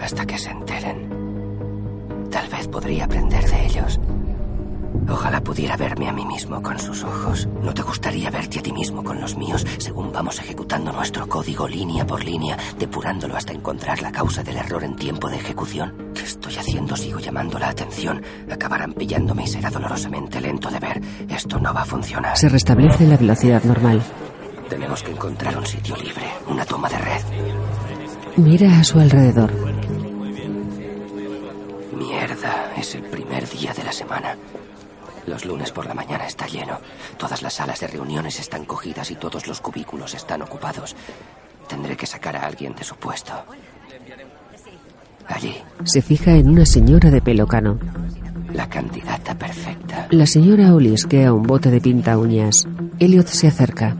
Hasta 0.00 0.24
que 0.24 0.38
se 0.38 0.50
enteren. 0.50 2.28
Tal 2.30 2.48
vez 2.48 2.68
podría 2.68 3.06
aprender 3.06 3.50
de 3.50 3.66
ellos. 3.66 3.98
Ojalá 5.08 5.40
pudiera 5.40 5.76
verme 5.76 6.08
a 6.08 6.12
mí 6.12 6.24
mismo 6.24 6.62
con 6.62 6.78
sus 6.78 7.02
ojos. 7.02 7.48
¿No 7.64 7.74
te 7.74 7.82
gustaría 7.82 8.30
verte 8.30 8.60
a 8.60 8.62
ti 8.62 8.70
mismo 8.70 9.02
con 9.02 9.20
los 9.20 9.36
míos 9.36 9.66
según 9.78 10.12
vamos 10.12 10.38
ejecutando 10.38 10.92
nuestro 10.92 11.26
código 11.28 11.66
línea 11.66 12.06
por 12.06 12.24
línea, 12.24 12.56
depurándolo 12.78 13.36
hasta 13.36 13.52
encontrar 13.52 14.00
la 14.00 14.12
causa 14.12 14.44
del 14.44 14.58
error 14.58 14.84
en 14.84 14.94
tiempo 14.94 15.28
de 15.28 15.38
ejecución? 15.38 16.12
¿Qué 16.14 16.22
estoy 16.22 16.54
haciendo? 16.54 16.94
Sigo 16.94 17.18
llamando 17.18 17.58
la 17.58 17.70
atención. 17.70 18.22
Acabarán 18.48 18.92
pillándome 18.92 19.42
y 19.42 19.48
será 19.48 19.68
dolorosamente 19.68 20.40
lento 20.40 20.70
de 20.70 20.78
ver. 20.78 21.00
Esto 21.28 21.58
no 21.58 21.74
va 21.74 21.82
a 21.82 21.86
funcionar. 21.86 22.36
Se 22.38 22.48
restablece 22.48 23.04
la 23.04 23.16
velocidad 23.16 23.64
normal. 23.64 24.00
Tenemos 24.68 25.02
que 25.02 25.12
encontrar 25.12 25.56
un 25.56 25.66
sitio 25.66 25.96
libre, 25.96 26.24
una 26.48 26.64
toma 26.64 26.88
de 26.88 26.98
red. 26.98 27.22
Mira 28.36 28.78
a 28.80 28.84
su 28.84 28.98
alrededor. 28.98 29.52
Mierda, 31.96 32.72
es 32.76 32.94
el 32.94 33.02
primer 33.02 33.48
día 33.48 33.72
de 33.72 33.84
la 33.84 33.92
semana. 33.92 34.36
Los 35.26 35.44
lunes 35.44 35.72
por 35.72 35.86
la 35.86 35.94
mañana 35.94 36.26
está 36.26 36.46
lleno. 36.46 36.78
Todas 37.16 37.42
las 37.42 37.54
salas 37.54 37.80
de 37.80 37.86
reuniones 37.88 38.38
están 38.38 38.64
cogidas 38.64 39.10
y 39.10 39.16
todos 39.16 39.46
los 39.46 39.60
cubículos 39.60 40.14
están 40.14 40.42
ocupados. 40.42 40.94
Tendré 41.68 41.96
que 41.96 42.06
sacar 42.06 42.36
a 42.36 42.46
alguien 42.46 42.74
de 42.74 42.84
su 42.84 42.94
puesto. 42.96 43.32
Allí, 45.28 45.56
Se 45.84 46.02
fija 46.02 46.32
en 46.32 46.48
una 46.50 46.64
señora 46.66 47.10
de 47.10 47.20
pelo 47.20 47.46
cano. 47.46 47.78
la 48.52 48.68
candidata 48.68 49.34
perfecta. 49.36 50.06
La 50.10 50.26
señora 50.26 50.72
olisquea 50.74 51.32
un 51.32 51.42
bote 51.42 51.70
de 51.70 51.80
pinta 51.80 52.16
uñas. 52.16 52.64
Elliot 53.00 53.26
se 53.26 53.48
acerca. 53.48 53.96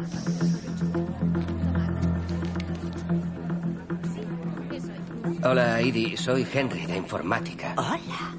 Hola, 5.49 5.81
Edie. 5.81 6.17
Soy 6.17 6.45
Henry 6.53 6.87
de 6.87 6.97
Informática. 6.97 7.75
Hola. 7.77 8.35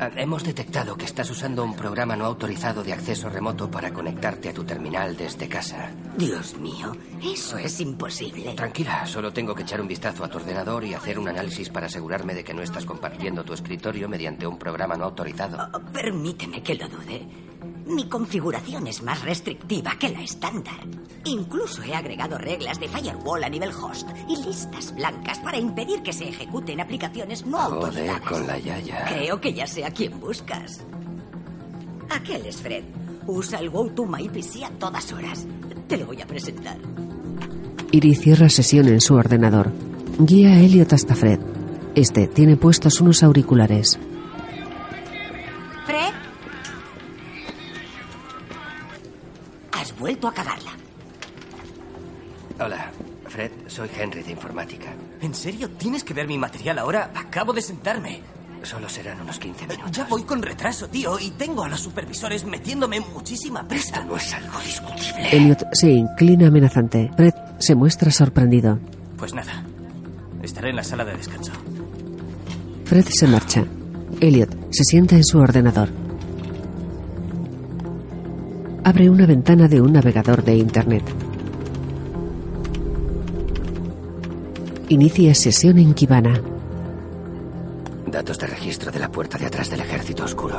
Ah, 0.00 0.10
Hemos 0.16 0.42
detectado 0.42 0.96
que 0.96 1.04
estás 1.04 1.28
usando 1.30 1.62
un 1.62 1.76
programa 1.76 2.16
no 2.16 2.24
autorizado 2.24 2.82
de 2.82 2.94
acceso 2.94 3.28
remoto 3.28 3.70
para 3.70 3.92
conectarte 3.92 4.48
a 4.48 4.54
tu 4.54 4.64
terminal 4.64 5.14
desde 5.14 5.46
casa. 5.46 5.90
Dios 6.16 6.56
mío, 6.56 6.96
eso 7.22 7.58
es 7.58 7.78
imposible. 7.80 8.54
Tranquila, 8.54 9.04
solo 9.04 9.30
tengo 9.30 9.54
que 9.54 9.62
echar 9.62 9.82
un 9.82 9.88
vistazo 9.88 10.24
a 10.24 10.28
tu 10.28 10.38
ordenador 10.38 10.84
y 10.84 10.94
hacer 10.94 11.18
un 11.18 11.28
análisis 11.28 11.68
para 11.68 11.86
asegurarme 11.86 12.34
de 12.34 12.44
que 12.44 12.54
no 12.54 12.62
estás 12.62 12.86
compartiendo 12.86 13.44
tu 13.44 13.52
escritorio 13.52 14.08
mediante 14.08 14.46
un 14.46 14.58
programa 14.58 14.96
no 14.96 15.04
autorizado. 15.04 15.68
Oh, 15.74 15.80
Permíteme 15.92 16.62
que 16.62 16.76
lo 16.76 16.88
dude. 16.88 17.51
Mi 17.94 18.04
configuración 18.08 18.86
es 18.86 19.02
más 19.02 19.22
restrictiva 19.22 19.92
que 19.98 20.08
la 20.08 20.22
estándar. 20.22 20.80
Incluso 21.24 21.82
he 21.82 21.94
agregado 21.94 22.38
reglas 22.38 22.80
de 22.80 22.88
firewall 22.88 23.44
a 23.44 23.48
nivel 23.48 23.70
host 23.70 24.08
y 24.28 24.36
listas 24.42 24.94
blancas 24.94 25.38
para 25.40 25.58
impedir 25.58 26.02
que 26.02 26.12
se 26.12 26.28
ejecuten 26.28 26.80
aplicaciones 26.80 27.44
no 27.44 27.58
Joder 27.58 27.84
autorizadas. 27.84 28.20
con 28.22 28.46
la 28.46 28.58
yaya. 28.58 29.04
Creo 29.08 29.40
que 29.40 29.52
ya 29.52 29.66
sé 29.66 29.84
a 29.84 29.90
quién 29.90 30.18
buscas. 30.20 30.80
Aquel 32.10 32.46
es 32.46 32.56
Fred. 32.56 32.84
Usa 33.26 33.58
el 33.58 33.70
Go 33.70 33.86
to 33.90 34.04
My 34.06 34.28
PC 34.28 34.64
a 34.64 34.70
todas 34.70 35.12
horas. 35.12 35.46
Te 35.86 35.96
lo 35.96 36.06
voy 36.06 36.20
a 36.22 36.26
presentar. 36.26 36.76
Iri 37.90 38.14
cierra 38.14 38.48
sesión 38.48 38.88
en 38.88 39.00
su 39.00 39.14
ordenador. 39.14 39.70
Guía 40.18 40.50
a 40.54 40.60
Elliot 40.60 40.92
hasta 40.92 41.14
Fred. 41.14 41.40
Este 41.94 42.26
tiene 42.26 42.56
puestos 42.56 43.00
unos 43.00 43.22
auriculares. 43.22 43.98
Serio? 55.42 55.68
¿Tienes 55.70 56.04
que 56.04 56.14
ver 56.14 56.28
mi 56.28 56.38
material 56.38 56.78
ahora? 56.78 57.10
Acabo 57.16 57.52
de 57.52 57.60
sentarme. 57.60 58.20
Solo 58.62 58.88
serán 58.88 59.20
unos 59.20 59.40
15 59.40 59.66
minutos. 59.66 59.90
Ya 59.90 60.04
voy 60.04 60.22
con 60.22 60.40
retraso, 60.40 60.86
tío, 60.86 61.18
y 61.18 61.30
tengo 61.30 61.64
a 61.64 61.68
los 61.68 61.80
supervisores 61.80 62.44
metiéndome 62.44 63.00
muchísima 63.00 63.66
prisa. 63.66 64.04
No 64.04 64.16
es 64.16 64.32
algo 64.32 64.60
discutible. 64.60 65.36
Elliot 65.36 65.64
se 65.72 65.90
inclina 65.90 66.46
amenazante. 66.46 67.10
Fred 67.16 67.34
se 67.58 67.74
muestra 67.74 68.12
sorprendido. 68.12 68.78
Pues 69.16 69.34
nada, 69.34 69.64
estaré 70.42 70.70
en 70.70 70.76
la 70.76 70.84
sala 70.84 71.04
de 71.04 71.16
descanso. 71.16 71.52
Fred 72.84 73.06
se 73.06 73.26
marcha. 73.26 73.64
Elliot 74.20 74.56
se 74.70 74.84
sienta 74.84 75.16
en 75.16 75.24
su 75.24 75.38
ordenador. 75.38 75.88
Abre 78.84 79.10
una 79.10 79.26
ventana 79.26 79.66
de 79.66 79.80
un 79.80 79.92
navegador 79.92 80.44
de 80.44 80.56
Internet. 80.56 81.02
Inicia 84.92 85.34
sesión 85.34 85.78
en 85.78 85.94
Kibana. 85.94 86.38
Datos 88.06 88.38
de 88.38 88.46
registro 88.46 88.92
de 88.92 88.98
la 88.98 89.10
puerta 89.10 89.38
de 89.38 89.46
atrás 89.46 89.70
del 89.70 89.80
ejército 89.80 90.24
oscuro. 90.24 90.58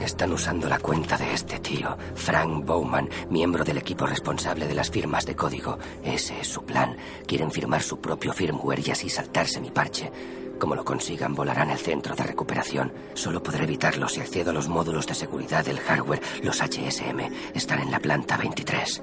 Están 0.00 0.32
usando 0.32 0.66
la 0.66 0.78
cuenta 0.78 1.18
de 1.18 1.34
este 1.34 1.58
tío, 1.58 1.94
Frank 2.14 2.64
Bowman, 2.64 3.06
miembro 3.28 3.64
del 3.64 3.76
equipo 3.76 4.06
responsable 4.06 4.66
de 4.66 4.74
las 4.74 4.90
firmas 4.90 5.26
de 5.26 5.36
código. 5.36 5.78
Ese 6.02 6.40
es 6.40 6.48
su 6.48 6.64
plan. 6.64 6.96
Quieren 7.26 7.50
firmar 7.50 7.82
su 7.82 8.00
propio 8.00 8.32
firmware 8.32 8.80
y 8.88 8.90
así 8.90 9.10
saltarse 9.10 9.60
mi 9.60 9.70
parche. 9.70 10.10
Como 10.58 10.74
lo 10.74 10.86
consigan, 10.86 11.34
volarán 11.34 11.68
el 11.68 11.78
centro 11.78 12.16
de 12.16 12.22
recuperación. 12.22 12.94
Solo 13.12 13.42
podré 13.42 13.64
evitarlo 13.64 14.08
si 14.08 14.20
accedo 14.20 14.52
a 14.52 14.54
los 14.54 14.68
módulos 14.68 15.06
de 15.06 15.14
seguridad 15.14 15.66
del 15.66 15.80
hardware. 15.80 16.22
Los 16.42 16.62
HSM 16.62 17.30
están 17.52 17.80
en 17.80 17.90
la 17.90 18.00
planta 18.00 18.38
23. 18.38 19.02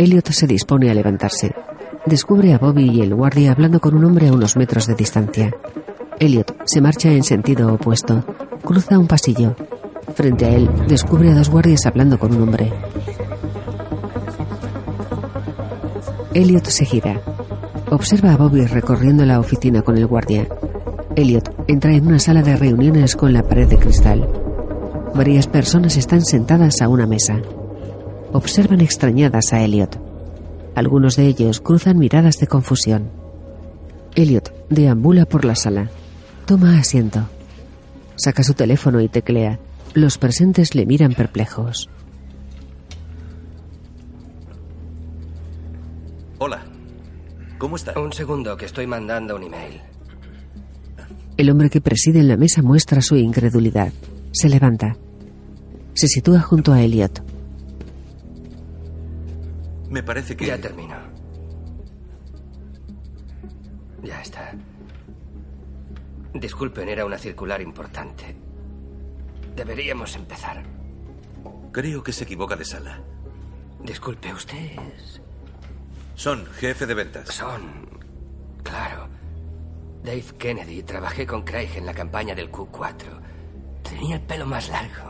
Elliot 0.00 0.30
se 0.30 0.46
dispone 0.46 0.90
a 0.90 0.94
levantarse. 0.94 1.54
Descubre 2.06 2.54
a 2.54 2.58
Bobby 2.58 2.88
y 2.88 3.02
el 3.02 3.14
guardia 3.14 3.52
hablando 3.52 3.80
con 3.80 3.94
un 3.94 4.06
hombre 4.06 4.28
a 4.28 4.32
unos 4.32 4.56
metros 4.56 4.86
de 4.86 4.94
distancia. 4.94 5.54
Elliot 6.18 6.56
se 6.64 6.80
marcha 6.80 7.10
en 7.12 7.22
sentido 7.22 7.74
opuesto. 7.74 8.24
Cruza 8.64 8.98
un 8.98 9.06
pasillo. 9.06 9.54
Frente 10.14 10.46
a 10.46 10.54
él, 10.54 10.70
descubre 10.88 11.30
a 11.30 11.34
dos 11.34 11.50
guardias 11.50 11.84
hablando 11.84 12.18
con 12.18 12.34
un 12.34 12.40
hombre. 12.44 12.72
Elliot 16.32 16.64
se 16.64 16.86
gira. 16.86 17.20
Observa 17.90 18.32
a 18.32 18.38
Bobby 18.38 18.64
recorriendo 18.64 19.26
la 19.26 19.38
oficina 19.38 19.82
con 19.82 19.98
el 19.98 20.06
guardia. 20.06 20.48
Elliot 21.14 21.66
entra 21.68 21.92
en 21.92 22.06
una 22.06 22.18
sala 22.18 22.40
de 22.40 22.56
reuniones 22.56 23.16
con 23.16 23.34
la 23.34 23.42
pared 23.42 23.68
de 23.68 23.76
cristal. 23.76 24.26
Varias 25.14 25.46
personas 25.46 25.98
están 25.98 26.24
sentadas 26.24 26.80
a 26.80 26.88
una 26.88 27.06
mesa. 27.06 27.42
Observan 28.32 28.80
extrañadas 28.80 29.52
a 29.52 29.62
Elliot. 29.62 30.00
Algunos 30.76 31.16
de 31.16 31.26
ellos 31.26 31.60
cruzan 31.60 31.98
miradas 31.98 32.38
de 32.38 32.46
confusión. 32.46 33.10
Elliot 34.14 34.52
deambula 34.68 35.26
por 35.26 35.44
la 35.44 35.56
sala. 35.56 35.90
Toma 36.46 36.78
asiento. 36.78 37.28
Saca 38.16 38.44
su 38.44 38.54
teléfono 38.54 39.00
y 39.00 39.08
teclea. 39.08 39.58
Los 39.94 40.16
presentes 40.18 40.76
le 40.76 40.86
miran 40.86 41.14
perplejos. 41.14 41.88
Hola. 46.38 46.62
¿Cómo 47.58 47.76
está? 47.76 47.98
Un 47.98 48.12
segundo, 48.12 48.56
que 48.56 48.66
estoy 48.66 48.86
mandando 48.86 49.36
un 49.36 49.42
email. 49.42 49.80
El 51.36 51.50
hombre 51.50 51.68
que 51.68 51.80
preside 51.80 52.20
en 52.20 52.28
la 52.28 52.36
mesa 52.36 52.62
muestra 52.62 53.02
su 53.02 53.16
incredulidad. 53.16 53.92
Se 54.32 54.48
levanta. 54.48 54.96
Se 55.94 56.06
sitúa 56.06 56.40
junto 56.40 56.72
a 56.72 56.80
Elliot. 56.80 57.22
Me 59.90 60.02
parece 60.04 60.36
que... 60.36 60.46
Ya 60.46 60.58
termino. 60.58 60.96
Ya 64.02 64.22
está. 64.22 64.54
Disculpen, 66.32 66.88
era 66.88 67.04
una 67.04 67.18
circular 67.18 67.60
importante. 67.60 68.36
Deberíamos 69.56 70.14
empezar. 70.14 70.62
Creo 71.72 72.02
que 72.02 72.12
se 72.12 72.24
equivoca 72.24 72.54
de 72.54 72.64
sala. 72.64 73.00
Disculpe, 73.82 74.32
¿usted 74.32 74.78
es...? 74.96 75.20
Son 76.14 76.46
jefe 76.46 76.86
de 76.86 76.94
ventas. 76.94 77.28
Son... 77.28 77.88
Claro. 78.62 79.08
Dave 80.04 80.24
Kennedy. 80.38 80.84
Trabajé 80.84 81.26
con 81.26 81.42
Craig 81.42 81.70
en 81.76 81.86
la 81.86 81.94
campaña 81.94 82.34
del 82.34 82.52
Q4. 82.52 83.20
Tenía 83.82 84.16
el 84.16 84.22
pelo 84.22 84.46
más 84.46 84.68
largo. 84.68 85.09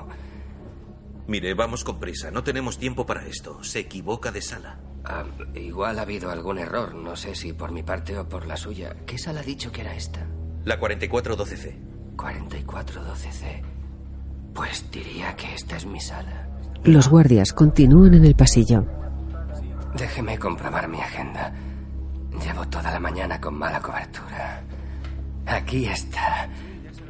Mire, 1.31 1.55
vamos 1.55 1.85
con 1.85 2.01
prisa. 2.01 2.33
No 2.33 2.43
tenemos 2.43 2.77
tiempo 2.77 3.07
para 3.07 3.25
esto. 3.25 3.63
Se 3.63 3.79
equivoca 3.79 4.33
de 4.33 4.43
sala. 4.43 4.81
Ah, 5.05 5.23
igual 5.55 6.01
ha 6.01 6.03
habido 6.03 6.29
algún 6.33 6.59
error. 6.59 6.93
No 6.97 7.15
sé 7.15 7.37
si 7.37 7.53
por 7.53 7.71
mi 7.71 7.85
parte 7.85 8.19
o 8.19 8.29
por 8.29 8.49
la 8.49 8.57
suya. 8.57 8.97
¿Qué 9.07 9.17
sala 9.17 9.39
ha 9.39 9.45
dicho 9.45 9.71
que 9.71 9.83
era 9.83 9.95
esta? 9.95 10.27
La 10.65 10.81
4412C. 10.81 12.17
4412C. 12.17 13.63
Pues 14.53 14.91
diría 14.91 15.37
que 15.37 15.55
esta 15.55 15.77
es 15.77 15.87
mi 15.87 16.01
sala. 16.01 16.49
Los 16.83 17.09
guardias 17.09 17.53
continúan 17.53 18.15
en 18.15 18.25
el 18.25 18.35
pasillo. 18.35 18.85
Déjeme 19.95 20.37
comprobar 20.37 20.89
mi 20.89 21.01
agenda. 21.01 21.55
Llevo 22.45 22.67
toda 22.67 22.91
la 22.91 22.99
mañana 22.99 23.41
con 23.41 23.55
mala 23.55 23.81
cobertura. 23.81 24.65
Aquí 25.47 25.87
está. 25.87 26.49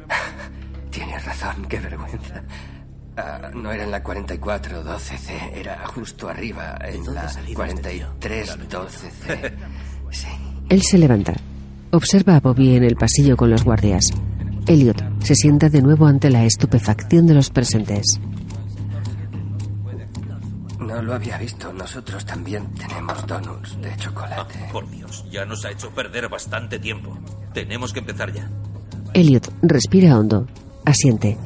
Tienes 0.91 1.25
razón, 1.25 1.65
qué 1.67 1.79
vergüenza. 1.79 2.43
Ah, 3.23 3.51
no 3.53 3.71
era 3.71 3.83
en 3.83 3.91
la 3.91 4.03
4412C, 4.03 5.51
era 5.53 5.85
justo 5.87 6.27
arriba, 6.27 6.75
en 6.81 7.05
la 7.13 7.29
4312C. 7.29 9.51
Sí. 10.09 10.27
Él 10.69 10.81
se 10.81 10.97
levanta. 10.97 11.33
Observa 11.91 12.37
a 12.37 12.39
Bobby 12.39 12.75
en 12.75 12.83
el 12.83 12.95
pasillo 12.95 13.37
con 13.37 13.51
los 13.51 13.63
guardias. 13.63 14.05
Elliot 14.65 15.03
se 15.23 15.35
sienta 15.35 15.69
de 15.69 15.83
nuevo 15.83 16.07
ante 16.07 16.31
la 16.31 16.45
estupefacción 16.45 17.27
de 17.27 17.35
los 17.35 17.51
presentes. 17.51 18.19
No 20.79 20.99
lo 21.01 21.13
había 21.13 21.37
visto. 21.37 21.71
Nosotros 21.71 22.25
también 22.25 22.73
tenemos 22.73 23.25
donuts 23.27 23.79
de 23.81 23.95
chocolate. 23.97 24.59
Ah, 24.65 24.69
por 24.71 24.89
Dios, 24.89 25.25
ya 25.29 25.45
nos 25.45 25.63
ha 25.63 25.69
hecho 25.71 25.91
perder 25.91 26.27
bastante 26.27 26.79
tiempo. 26.79 27.15
Tenemos 27.53 27.93
que 27.93 27.99
empezar 27.99 28.33
ya. 28.33 28.49
Elliot 29.13 29.47
respira 29.61 30.17
hondo. 30.17 30.47
Asiente. 30.85 31.37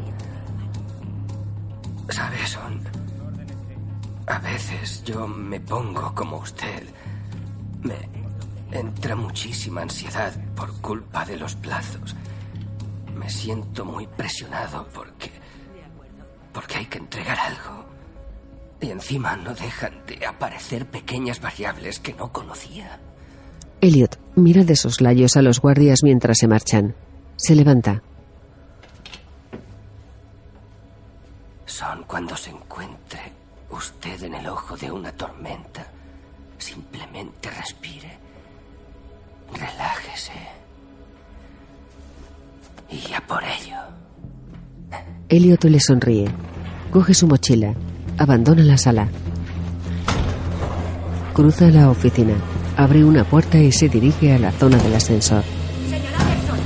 Yo 5.05 5.27
me 5.27 5.59
pongo 5.59 6.13
como 6.13 6.37
usted. 6.37 6.83
Me 7.83 8.09
entra 8.77 9.15
muchísima 9.15 9.83
ansiedad 9.83 10.33
por 10.55 10.73
culpa 10.81 11.23
de 11.25 11.37
los 11.37 11.55
plazos. 11.55 12.15
Me 13.15 13.29
siento 13.29 13.85
muy 13.85 14.07
presionado 14.07 14.87
porque. 14.93 15.31
porque 16.51 16.77
hay 16.79 16.85
que 16.87 16.97
entregar 16.97 17.37
algo. 17.39 17.85
Y 18.81 18.89
encima 18.89 19.35
no 19.37 19.53
dejan 19.53 19.93
de 20.07 20.25
aparecer 20.25 20.85
pequeñas 20.87 21.39
variables 21.39 21.99
que 21.99 22.13
no 22.13 22.31
conocía. 22.31 22.99
Elliot 23.81 24.19
mira 24.35 24.63
de 24.63 24.75
soslayos 24.75 25.37
a 25.37 25.41
los 25.41 25.61
guardias 25.61 25.99
mientras 26.03 26.37
se 26.39 26.47
marchan. 26.47 26.95
Se 27.37 27.55
levanta. 27.55 28.01
Son 31.65 32.03
cuando 32.03 32.35
se 32.35 32.51
encuentre 32.51 33.34
usted 33.75 34.23
en 34.23 34.33
el 34.35 34.47
ojo 34.47 34.75
de 34.77 34.91
una 34.91 35.11
tormenta. 35.11 35.85
Simplemente 36.57 37.49
respire. 37.51 38.17
Relájese. 39.53 40.31
Y 42.89 43.13
a 43.13 43.21
por 43.21 43.43
ello. 43.43 43.77
Elliot 45.29 45.63
le 45.65 45.79
sonríe. 45.79 46.27
Coge 46.91 47.13
su 47.13 47.27
mochila. 47.27 47.73
Abandona 48.17 48.63
la 48.63 48.77
sala. 48.77 49.07
Cruza 51.33 51.69
la 51.69 51.89
oficina. 51.89 52.35
Abre 52.77 53.03
una 53.03 53.23
puerta 53.23 53.57
y 53.57 53.71
se 53.71 53.89
dirige 53.89 54.33
a 54.33 54.39
la 54.39 54.51
zona 54.51 54.77
del 54.77 54.95
ascensor. 54.95 55.43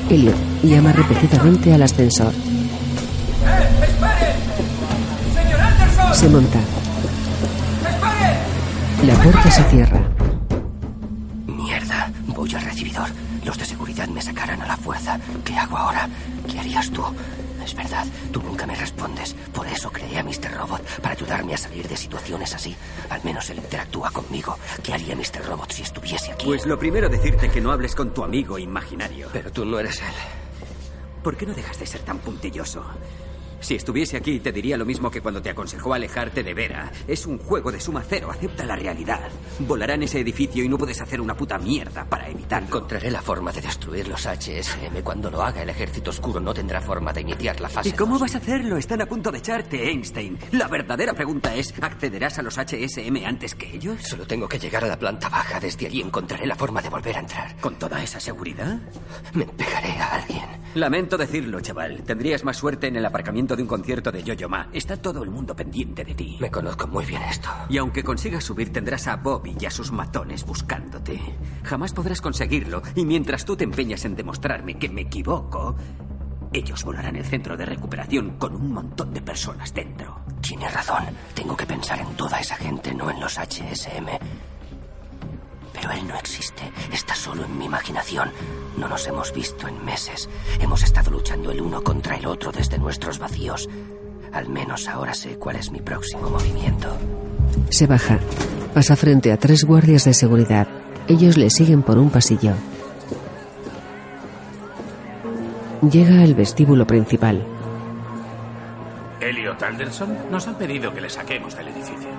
Elliot 0.10 0.36
llama 0.64 0.92
repetidamente 0.92 1.74
al 1.74 1.84
ascensor. 1.84 2.34
¡Eh, 2.34 3.84
espere! 3.84 4.36
¡Señor 5.34 5.62
Anderson! 5.62 6.16
Se 6.16 6.30
monta. 6.30 6.60
La 9.04 9.16
puerta 9.16 9.50
se 9.50 9.64
cierra. 9.70 10.02
Mierda, 11.48 12.12
voy 12.28 12.54
al 12.54 12.62
recibidor. 12.62 13.08
Los 13.46 13.58
de 13.58 13.64
seguridad 13.64 14.08
me 14.10 14.22
sacarán 14.22 14.62
a 14.62 14.68
la 14.68 14.76
fuerza. 14.76 15.18
¿Qué 15.46 15.56
hago 15.56 15.78
ahora? 15.78 16.10
¿Qué 16.52 16.60
harías 16.60 16.92
tú? 16.92 17.02
Es 17.64 17.74
verdad, 17.74 18.06
tú 18.34 18.42
nunca 18.42 18.68
me 18.68 18.76
respondes. 18.76 19.36
Por 19.54 19.68
eso 19.68 19.90
creé 19.90 20.20
a 20.20 20.24
Mr. 20.24 20.54
Robot, 20.58 20.82
para 21.02 21.14
ayudarme 21.16 21.54
a 21.54 21.58
salir 21.58 21.88
de 21.88 21.96
situaciones 21.96 22.54
así. 22.54 22.76
Al 23.10 23.24
menos 23.24 23.50
él 23.50 23.60
interactúa 23.60 24.12
conmigo. 24.12 24.58
¿Qué 24.84 24.94
haría 24.94 25.16
Mr. 25.16 25.46
Robot 25.48 25.72
si 25.72 25.84
estuviese 25.84 26.34
aquí? 26.34 26.48
Pues 26.48 26.66
lo 26.66 26.78
primero 26.78 27.08
decirte 27.08 27.50
que 27.50 27.62
no 27.62 27.72
hables 27.72 27.96
con 27.96 28.14
tu 28.14 28.24
amigo 28.24 28.60
imaginario. 28.60 29.30
Pero 29.32 29.50
tú 29.50 29.64
no 29.64 29.80
eres 29.80 30.00
él. 30.00 30.14
¿Por 31.24 31.38
qué 31.38 31.46
no 31.46 31.54
dejas 31.54 31.80
de 31.80 31.86
ser 31.86 32.02
tan 32.02 32.20
puntilloso? 32.20 32.84
Si 33.60 33.76
estuviese 33.76 34.18
aquí, 34.18 34.40
te 34.40 34.52
diría 34.52 34.78
lo 34.78 34.86
mismo 34.86 35.12
que 35.12 35.22
cuando 35.22 35.42
te 35.42 35.50
aconsejó 35.50 35.94
alejarte 35.94 36.44
de 36.44 36.54
Vera. 36.54 36.92
Es 37.08 37.26
un 37.26 37.38
juego 37.38 37.72
de 37.72 37.80
suma 37.80 38.04
cero, 38.08 38.30
acepta 38.32 38.66
la 38.66 38.76
realidad. 38.76 39.30
Volará 39.60 39.96
en 39.96 40.04
ese 40.04 40.20
edificio 40.20 40.64
y 40.64 40.70
no 40.70 40.78
puedes 40.78 41.02
hacer 41.02 41.20
una 41.20 41.36
puta 41.36 41.58
mierda 41.58 42.06
para 42.06 42.30
evitarlo. 42.30 42.68
Encontraré 42.68 43.12
la 43.12 43.22
forma 43.22 43.52
de 43.52 43.62
destruir 43.62 44.08
los 44.08 44.26
HSM. 44.26 45.02
Cuando 45.04 45.30
lo 45.30 45.42
haga, 45.42 45.62
el 45.62 45.70
ejército 45.70 46.10
oscuro 46.12 46.40
no 46.40 46.54
tendrá 46.54 46.82
forma 46.82 47.12
de 47.12 47.22
iniciar 47.22 47.60
la 47.60 47.70
fase 47.70 47.90
¿Y 47.90 47.92
cómo 47.94 48.18
vas 48.18 48.36
a 48.36 48.38
hacerlo? 48.38 48.78
Están 48.78 49.02
a 49.02 49.06
punto 49.06 49.32
de 49.32 49.40
echarte, 49.40 49.90
Einstein. 49.90 50.38
La 50.52 50.68
verdadera 50.68 51.14
pregunta 51.14 51.54
es, 51.56 51.74
¿accederás 51.82 52.40
a 52.40 52.42
los 52.42 52.58
HSM 52.58 53.26
antes 53.26 53.56
que 53.56 53.76
ellos? 53.76 54.02
Solo 54.04 54.26
tengo 54.26 54.48
que 54.48 54.60
llegar 54.60 54.84
a 54.84 54.88
la 54.88 54.98
planta 54.98 55.30
baja. 55.30 55.60
Desde 55.60 55.86
allí 55.86 56.02
encontraré 56.02 56.46
la 56.46 56.56
forma 56.56 56.82
de 56.82 56.90
volver 56.90 57.18
a 57.18 57.20
entrar. 57.20 57.56
¿Con 57.58 57.78
toda 57.78 58.02
esa 58.02 58.20
seguridad? 58.20 58.80
Me 59.34 59.46
pegaré 59.46 59.92
a 60.00 60.16
alguien. 60.16 60.60
Lamento 60.76 61.18
decirlo, 61.18 61.60
chaval. 61.62 62.04
Tendrías 62.04 62.44
más 62.44 62.58
suerte 62.58 62.88
en 62.88 62.96
el 62.96 63.06
aparcamiento 63.06 63.49
punto 63.50 63.56
de 63.56 63.64
un 63.64 63.68
concierto 63.68 64.12
de 64.12 64.22
Yo-Yo 64.22 64.48
Ma. 64.48 64.70
Está 64.72 64.98
todo 64.98 65.24
el 65.24 65.32
mundo 65.32 65.56
pendiente 65.56 66.04
de 66.04 66.14
ti. 66.14 66.38
Me 66.40 66.52
conozco 66.52 66.86
muy 66.86 67.04
bien 67.04 67.24
esto. 67.24 67.50
Y 67.68 67.80
aunque 67.80 68.04
consigas 68.04 68.44
subir, 68.44 68.72
tendrás 68.72 69.08
a 69.08 69.16
Bobby 69.16 69.56
y 69.60 69.66
a 69.66 69.72
sus 69.72 69.92
matones 69.92 70.46
buscándote. 70.46 71.20
Jamás 71.64 71.92
podrás 71.94 72.22
conseguirlo. 72.22 72.84
Y 72.94 73.06
mientras 73.06 73.46
tú 73.46 73.56
te 73.56 73.64
empeñas 73.64 74.06
en 74.06 74.16
demostrarme 74.16 74.78
que 74.78 74.90
me 74.90 75.02
equivoco, 75.02 75.76
ellos 76.54 76.84
volarán 76.84 77.16
el 77.16 77.26
centro 77.26 77.58
de 77.58 77.66
recuperación 77.66 78.38
con 78.38 78.56
un 78.56 78.72
montón 78.72 79.16
de 79.16 79.22
personas 79.24 79.74
dentro. 79.74 80.20
Tienes 80.42 80.72
razón. 80.72 81.06
Tengo 81.34 81.58
que 81.58 81.66
pensar 81.66 82.00
en 82.00 82.16
toda 82.16 82.40
esa 82.40 82.56
gente, 82.56 82.94
no 82.94 83.10
en 83.10 83.20
los 83.20 83.40
HSM. 83.40 84.10
Pero 85.74 85.92
él 85.92 86.08
no 86.08 86.16
existe. 86.16 86.72
Está 86.92 87.16
solo 87.16 87.46
en 87.46 87.58
mi 87.58 87.66
imaginación. 87.66 88.32
No 88.78 88.88
nos 88.88 89.08
hemos 89.08 89.34
visto 89.34 89.68
en 89.68 89.84
meses. 89.86 90.30
Hemos 90.60 90.84
estado 90.84 91.12
luchando 91.12 91.52
el 91.52 91.62
uno 91.62 91.82
contra 91.84 92.16
el 92.16 92.26
otro 92.26 92.52
desde 92.52 92.78
nuestros 92.78 93.20
vacíos. 93.20 93.70
Al 94.32 94.50
menos 94.50 94.88
ahora 94.88 95.14
sé 95.14 95.38
cuál 95.38 95.56
es 95.56 95.72
mi 95.72 95.80
próximo 95.82 96.30
movimiento. 96.30 96.96
Se 97.70 97.88
baja. 97.88 98.20
Pasa 98.74 98.96
frente 98.96 99.32
a 99.32 99.38
tres 99.38 99.64
guardias 99.64 100.06
de 100.06 100.14
seguridad. 100.14 100.68
Ellos 101.08 101.38
le 101.38 101.50
siguen 101.50 101.82
por 101.82 101.98
un 101.98 102.10
pasillo. 102.10 102.54
Llega 105.82 106.22
al 106.22 106.36
vestíbulo 106.36 106.86
principal. 106.86 107.44
Elliot 109.22 109.62
Anderson, 109.62 110.16
nos 110.32 110.48
han 110.48 110.56
pedido 110.56 110.94
que 110.94 111.02
le 111.02 111.10
saquemos 111.10 111.56
del 111.56 111.70
edificio. 111.70 112.10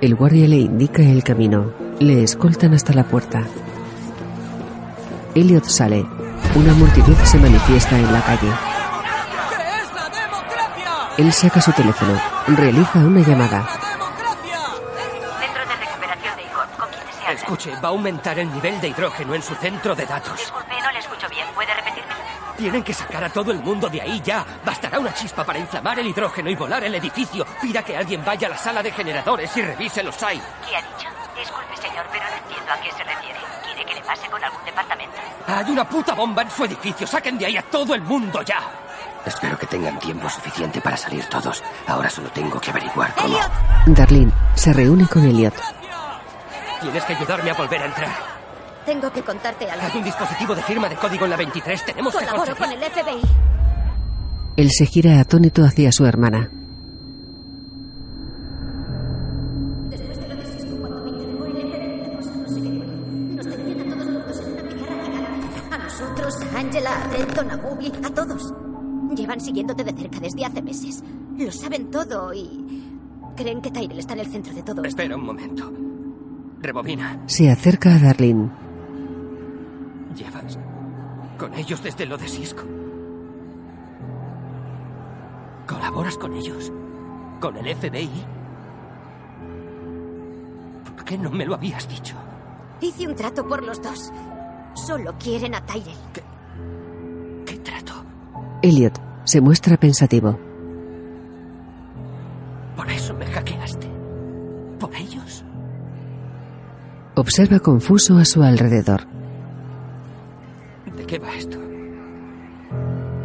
El 0.00 0.14
guardia 0.14 0.46
le 0.48 0.56
indica 0.56 1.02
el 1.02 1.22
camino. 1.22 1.72
Le 2.00 2.22
escoltan 2.22 2.72
hasta 2.72 2.94
la 2.94 3.04
puerta. 3.04 3.42
Elliot 5.34 5.64
sale. 5.64 6.06
Una 6.54 6.72
multitud 6.72 7.14
se 7.24 7.36
manifiesta 7.36 7.94
en 7.94 8.10
la 8.10 8.22
calle. 8.22 8.50
Él 11.18 11.30
saca 11.30 11.60
su 11.60 11.70
teléfono. 11.72 12.18
Realiza 12.46 13.00
una 13.00 13.20
llamada. 13.20 13.68
Centro 15.40 15.66
de 15.66 15.76
recuperación 15.76 16.36
de 16.36 16.42
Icon. 16.44 16.68
¿Con 16.78 16.88
quién 16.88 17.06
desea? 17.06 17.32
Escuche, 17.32 17.70
va 17.72 17.88
a 17.88 17.92
aumentar 17.92 18.38
el 18.38 18.50
nivel 18.50 18.80
de 18.80 18.88
hidrógeno 18.88 19.34
en 19.34 19.42
su 19.42 19.54
centro 19.56 19.94
de 19.94 20.06
datos. 20.06 20.38
Disculpe, 20.38 20.80
no 20.82 20.92
le 20.92 20.98
escucho 21.00 21.28
bien. 21.28 21.46
¿Puede 21.54 21.74
repetirme? 21.74 22.14
Tienen 22.56 22.82
que 22.82 22.94
sacar 22.94 23.24
a 23.24 23.28
todo 23.28 23.52
el 23.52 23.58
mundo 23.58 23.90
de 23.90 24.00
ahí 24.00 24.22
ya. 24.24 24.46
Bastará 24.64 24.98
una 24.98 25.12
chispa 25.12 25.44
para 25.44 25.58
inflamar 25.58 25.98
el 25.98 26.06
hidrógeno 26.06 26.48
y 26.48 26.56
volar 26.56 26.82
el 26.82 26.94
edificio. 26.94 27.44
Pida 27.60 27.82
que 27.82 27.94
alguien 27.94 28.24
vaya 28.24 28.46
a 28.46 28.50
la 28.52 28.56
sala 28.56 28.82
de 28.82 28.90
generadores 28.90 29.54
y 29.54 29.60
revise 29.60 30.02
los 30.02 30.22
hay. 30.22 30.40
¿Qué 30.66 30.76
ha 30.76 30.80
dicho? 30.80 31.09
Señor, 32.00 32.06
pero 32.12 32.24
no 32.24 32.36
entiendo 32.36 32.72
a 32.72 32.80
qué 32.80 32.90
se 32.92 33.04
refiere. 33.04 33.38
¿Quiere 33.64 33.84
que 33.84 33.94
le 33.94 34.00
pase 34.02 34.28
con 34.28 34.42
algún 34.42 34.64
departamento? 34.64 35.16
Hay 35.46 35.70
una 35.70 35.88
puta 35.88 36.14
bomba 36.14 36.42
en 36.42 36.50
su 36.50 36.64
edificio. 36.64 37.06
Saquen 37.06 37.38
de 37.38 37.46
ahí 37.46 37.56
a 37.56 37.62
todo 37.62 37.94
el 37.94 38.02
mundo 38.02 38.42
ya. 38.42 38.60
Espero 39.24 39.58
que 39.58 39.66
tengan 39.66 39.98
tiempo 39.98 40.28
suficiente 40.30 40.80
para 40.80 40.96
salir 40.96 41.24
todos. 41.26 41.62
Ahora 41.86 42.08
solo 42.08 42.30
tengo 42.30 42.58
que 42.60 42.70
averiguar 42.70 43.14
cómo. 43.14 43.38
Darlene 43.86 44.32
se 44.54 44.72
reúne 44.72 45.06
con 45.06 45.24
Elliot. 45.24 45.54
Tienes 46.80 47.04
que 47.04 47.14
ayudarme 47.14 47.50
a 47.50 47.54
volver 47.54 47.82
a 47.82 47.86
entrar. 47.86 48.10
Tengo 48.86 49.12
que 49.12 49.22
contarte 49.22 49.70
algo. 49.70 49.86
Hay 49.86 49.98
un 49.98 50.04
dispositivo 50.04 50.54
de 50.54 50.62
firma 50.62 50.88
de 50.88 50.96
código 50.96 51.24
en 51.24 51.30
la 51.30 51.36
23. 51.36 51.84
Tenemos 51.84 52.14
que 52.14 52.24
Colaboro 52.24 52.56
con 52.56 52.68
conseguir... 52.68 52.82
el 52.82 52.90
FBI. 52.90 53.20
Él 54.56 54.70
se 54.70 54.86
gira 54.86 55.20
atónito 55.20 55.62
hacia 55.64 55.92
su 55.92 56.06
hermana. 56.06 56.50
Angela, 66.70 67.02
a 67.02 67.08
Trenton, 67.08 67.50
a 67.50 68.06
a 68.06 68.14
todos. 68.14 68.54
Llevan 69.16 69.40
siguiéndote 69.40 69.82
de 69.82 69.92
cerca 69.92 70.20
desde 70.20 70.44
hace 70.44 70.62
meses. 70.62 71.02
Lo 71.36 71.50
saben 71.50 71.90
todo 71.90 72.32
y... 72.32 72.96
Creen 73.34 73.60
que 73.60 73.72
Tyrell 73.72 73.98
está 73.98 74.12
en 74.12 74.20
el 74.20 74.26
centro 74.26 74.54
de 74.54 74.62
todo. 74.62 74.84
Espera 74.84 75.16
un 75.16 75.24
momento. 75.24 75.72
Rebobina. 76.60 77.20
Se 77.26 77.50
acerca 77.50 77.96
a 77.96 77.98
Darlene. 77.98 78.52
Llevas 80.14 80.60
con 81.38 81.54
ellos 81.54 81.82
desde 81.82 82.06
lo 82.06 82.16
de 82.16 82.28
Cisco. 82.28 82.62
¿Colaboras 85.66 86.16
con 86.18 86.34
ellos? 86.34 86.70
¿Con 87.40 87.56
el 87.56 87.74
FBI? 87.74 88.24
¿Por 90.84 91.04
qué 91.04 91.18
no 91.18 91.30
me 91.32 91.46
lo 91.46 91.54
habías 91.56 91.88
dicho? 91.88 92.14
Hice 92.80 93.08
un 93.08 93.16
trato 93.16 93.44
por 93.44 93.64
los 93.64 93.82
dos. 93.82 94.12
Solo 94.74 95.16
quieren 95.18 95.56
a 95.56 95.66
Tyrell. 95.66 95.98
¿Qué? 96.12 96.22
Elliot 98.62 99.00
se 99.24 99.40
muestra 99.40 99.76
pensativo. 99.76 100.38
Por 102.76 102.90
eso 102.90 103.14
me 103.14 103.26
hackeaste. 103.26 103.88
¿Por 104.78 104.94
ellos? 104.94 105.44
Observa 107.14 107.60
confuso 107.60 108.18
a 108.18 108.24
su 108.24 108.42
alrededor. 108.42 109.06
¿De 110.96 111.06
qué 111.06 111.18
va 111.18 111.34
esto? 111.34 111.58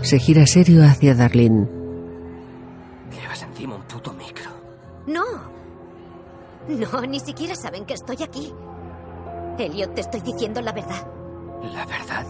Se 0.02 0.20
gira 0.20 0.46
serio 0.46 0.84
hacia 0.84 1.16
Darlene. 1.16 1.68
Llevas 3.12 3.44
encima 3.44 3.76
un 3.76 3.84
puto 3.84 4.14
micro. 4.14 4.50
No. 5.08 5.24
No, 6.68 7.02
ni 7.02 7.20
siquiera 7.20 7.56
saben 7.56 7.86
que 7.86 7.94
estoy 7.94 8.24
aquí. 8.24 8.54
Elliot, 9.58 9.94
te 9.94 10.02
estoy 10.02 10.22
diciendo 10.22 10.62
la 10.62 10.72
verdad. 10.72 11.08
¿La 11.74 11.86
verdad? 11.86 12.26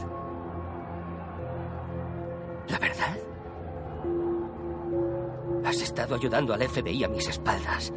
Estado 6.05 6.15
ayudando 6.19 6.53
al 6.53 6.61
FBI 6.61 7.03
a 7.03 7.07
mis 7.07 7.27
espaldas. 7.27 7.91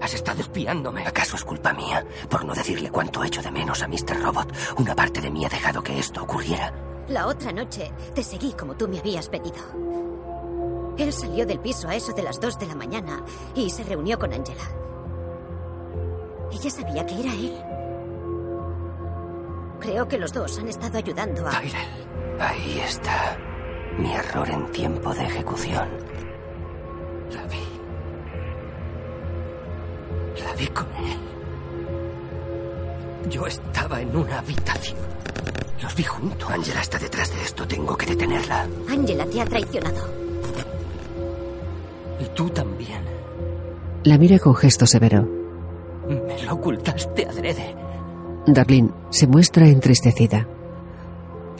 Has 0.00 0.14
estado 0.14 0.40
espiándome. 0.40 1.04
¿Acaso 1.04 1.34
es 1.34 1.44
culpa 1.44 1.72
mía 1.72 2.06
por 2.30 2.44
no 2.44 2.54
decirle 2.54 2.88
cuánto 2.88 3.24
echo 3.24 3.42
de 3.42 3.50
menos 3.50 3.82
a 3.82 3.88
Mr. 3.88 4.22
Robot? 4.22 4.52
Una 4.76 4.94
parte 4.94 5.20
de 5.20 5.28
mí 5.28 5.44
ha 5.44 5.48
dejado 5.48 5.82
que 5.82 5.98
esto 5.98 6.22
ocurriera. 6.22 6.72
La 7.08 7.26
otra 7.26 7.50
noche 7.50 7.90
te 8.14 8.22
seguí 8.22 8.52
como 8.52 8.76
tú 8.76 8.86
me 8.86 9.00
habías 9.00 9.28
pedido. 9.28 9.56
Él 10.98 11.12
salió 11.12 11.44
del 11.46 11.58
piso 11.58 11.88
a 11.88 11.96
eso 11.96 12.12
de 12.12 12.22
las 12.22 12.38
dos 12.38 12.56
de 12.60 12.66
la 12.66 12.76
mañana 12.76 13.24
y 13.56 13.70
se 13.70 13.82
reunió 13.82 14.20
con 14.20 14.32
Angela. 14.32 14.62
Ella 16.52 16.70
sabía 16.70 17.04
que 17.04 17.20
era 17.20 17.32
él. 17.32 17.60
Creo 19.80 20.06
que 20.06 20.18
los 20.18 20.32
dos 20.32 20.58
han 20.60 20.68
estado 20.68 20.98
ayudando 20.98 21.44
a... 21.48 21.58
Ahí 22.38 22.80
está. 22.84 23.36
Mi 23.98 24.12
error 24.12 24.48
en 24.48 24.70
tiempo 24.70 25.12
de 25.12 25.24
ejecución. 25.24 26.07
La 27.32 27.42
vi. 27.46 27.64
La 30.42 30.54
vi 30.54 30.66
con 30.68 30.86
él. 31.04 31.18
Yo 33.30 33.46
estaba 33.46 34.00
en 34.00 34.16
una 34.16 34.38
habitación. 34.38 34.98
Los 35.82 35.94
vi 35.94 36.04
juntos. 36.04 36.50
Angela 36.50 36.80
está 36.80 36.98
detrás 36.98 37.30
de 37.34 37.42
esto. 37.42 37.66
Tengo 37.66 37.96
que 37.96 38.06
detenerla. 38.06 38.66
Angela 38.88 39.26
te 39.26 39.40
ha 39.40 39.44
traicionado. 39.44 40.08
Y 42.20 42.24
tú 42.34 42.48
también. 42.50 43.02
La 44.04 44.18
mira 44.18 44.38
con 44.38 44.54
gesto 44.54 44.86
severo. 44.86 45.28
Me 46.08 46.42
lo 46.42 46.54
ocultaste 46.54 47.26
adrede. 47.26 47.76
Darlene 48.46 48.90
se 49.10 49.26
muestra 49.26 49.68
entristecida. 49.68 50.46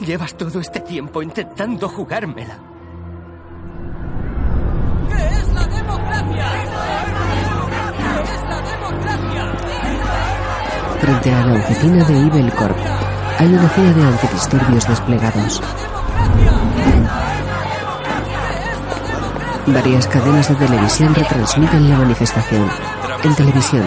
Llevas 0.04 0.34
todo 0.36 0.60
este 0.60 0.80
tiempo 0.80 1.22
intentando 1.22 1.88
jugármela. 1.88 2.58
Frente 11.08 11.32
a 11.32 11.46
la 11.46 11.58
oficina 11.58 12.04
de 12.04 12.18
Evil 12.18 12.52
Corp, 12.52 12.76
hay 13.38 13.46
una 13.46 13.66
fila 13.70 13.92
de 13.94 14.02
antidisturbios 14.02 14.86
desplegados. 14.86 15.62
Varias 19.68 20.06
cadenas 20.06 20.48
de 20.50 20.54
televisión 20.66 21.14
retransmiten 21.14 21.88
la 21.88 21.96
manifestación. 21.96 22.70
En 23.24 23.34
televisión, 23.34 23.84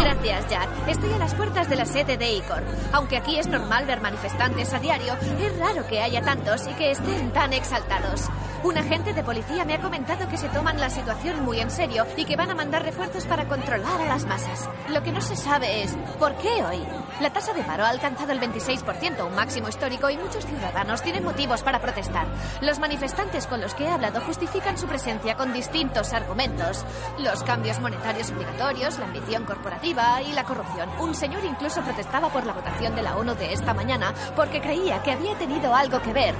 Gracias, 0.00 0.50
Jack. 0.50 0.68
Estoy 0.86 1.12
a 1.12 1.18
las 1.18 1.34
puertas 1.34 1.68
de 1.68 1.74
la 1.74 1.84
sede 1.84 2.16
de 2.16 2.32
ICOR. 2.32 2.62
Aunque 2.92 3.16
aquí 3.16 3.40
es 3.40 3.48
normal 3.48 3.86
ver 3.86 4.00
manifestantes 4.00 4.72
a 4.72 4.78
diario, 4.78 5.14
es 5.40 5.58
raro 5.58 5.84
que 5.88 6.00
haya 6.00 6.22
tantos 6.22 6.64
y 6.68 6.74
que 6.74 6.92
estén 6.92 7.32
tan 7.32 7.52
exaltados. 7.52 8.30
Un 8.66 8.76
agente 8.76 9.14
de 9.14 9.22
policía 9.22 9.64
me 9.64 9.74
ha 9.74 9.80
comentado 9.80 10.28
que 10.28 10.36
se 10.36 10.48
toman 10.48 10.80
la 10.80 10.90
situación 10.90 11.44
muy 11.44 11.60
en 11.60 11.70
serio 11.70 12.04
y 12.16 12.24
que 12.24 12.34
van 12.34 12.50
a 12.50 12.54
mandar 12.56 12.82
refuerzos 12.82 13.24
para 13.24 13.46
controlar 13.46 14.00
a 14.00 14.06
las 14.06 14.26
masas. 14.26 14.68
Lo 14.88 15.04
que 15.04 15.12
no 15.12 15.20
se 15.20 15.36
sabe 15.36 15.84
es 15.84 15.96
¿por 16.18 16.34
qué 16.34 16.64
hoy? 16.64 16.84
La 17.20 17.32
tasa 17.32 17.52
de 17.52 17.62
paro 17.62 17.84
ha 17.84 17.90
alcanzado 17.90 18.32
el 18.32 18.40
26%, 18.40 19.24
un 19.24 19.36
máximo 19.36 19.68
histórico, 19.68 20.10
y 20.10 20.16
muchos 20.16 20.44
ciudadanos 20.46 21.00
tienen 21.00 21.22
motivos 21.22 21.62
para 21.62 21.80
protestar. 21.80 22.26
Los 22.60 22.80
manifestantes 22.80 23.46
con 23.46 23.60
los 23.60 23.72
que 23.72 23.84
he 23.84 23.88
hablado 23.88 24.20
justifican 24.22 24.76
su 24.76 24.88
presencia 24.88 25.36
con 25.36 25.52
distintos 25.52 26.12
argumentos. 26.12 26.84
Los 27.20 27.44
cambios 27.44 27.78
monetarios 27.78 28.32
obligatorios, 28.32 28.98
la 28.98 29.04
ambición 29.04 29.44
corporativa 29.44 30.20
y 30.22 30.32
la 30.32 30.42
corrupción. 30.42 30.90
Un 30.98 31.14
señor 31.14 31.44
incluso 31.44 31.82
protestaba 31.82 32.30
por 32.30 32.44
la 32.44 32.52
votación 32.52 32.96
de 32.96 33.02
la 33.02 33.16
ONU 33.16 33.36
de 33.36 33.52
esta 33.52 33.74
mañana 33.74 34.12
porque 34.34 34.60
creía 34.60 35.04
que 35.04 35.12
había 35.12 35.38
tenido 35.38 35.72
algo 35.72 36.02
que 36.02 36.12
ver 36.12 36.34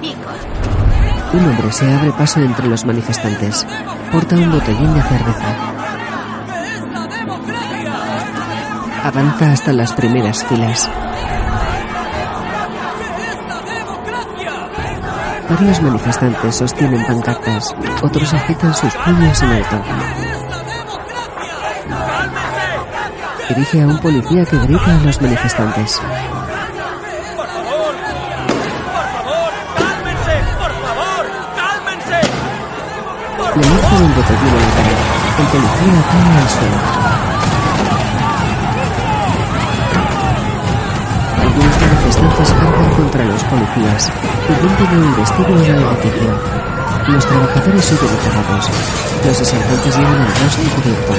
Icor. 0.00 0.85
Un 1.32 1.44
hombre 1.44 1.72
se 1.72 1.92
abre 1.92 2.12
paso 2.12 2.40
entre 2.40 2.68
los 2.68 2.84
manifestantes. 2.86 3.66
Porta 4.12 4.36
un 4.36 4.50
botellín 4.50 4.94
de 4.94 5.02
cerveza. 5.02 5.54
Avanza 9.04 9.52
hasta 9.52 9.72
las 9.72 9.92
primeras 9.92 10.44
filas. 10.44 10.90
Varios 15.48 15.82
manifestantes 15.82 16.56
sostienen 16.56 17.06
pancartas. 17.06 17.74
Otros 18.02 18.34
agitan 18.34 18.74
sus 18.74 18.92
puños 18.94 19.42
en 19.42 19.50
alto. 19.50 19.82
Dirige 23.48 23.82
a 23.82 23.86
un 23.86 23.98
policía 23.98 24.44
que 24.44 24.58
grita 24.58 24.96
a 24.96 25.04
los 25.04 25.22
manifestantes. 25.22 26.00
Le 33.56 33.62
lanza 33.62 33.96
un 33.96 34.14
botellín 34.14 34.52
en 34.52 34.60
la 34.60 34.70
cara. 34.76 34.96
El 35.38 35.46
policía 35.48 36.00
cae 36.10 36.28
al 36.36 36.48
suelo. 36.52 36.78
Algunos 41.40 41.74
manifestantes 41.80 42.52
cargan 42.52 42.90
contra 42.96 43.24
los 43.24 43.42
policías 43.44 44.12
y 44.46 44.52
rompen 44.60 44.90
el 44.92 45.14
vestido 45.14 45.48
en 45.48 45.64
el 45.64 45.82
edificio. 45.84 46.30
Los 47.08 47.24
trabajadores 47.24 47.92
huyen 47.92 48.12
aterrados. 48.12 48.70
Los 49.24 49.40
asaltantes 49.40 49.96
llevan 49.96 50.20
el 50.20 50.28
rostro 50.36 50.64
cubierto. 50.76 51.14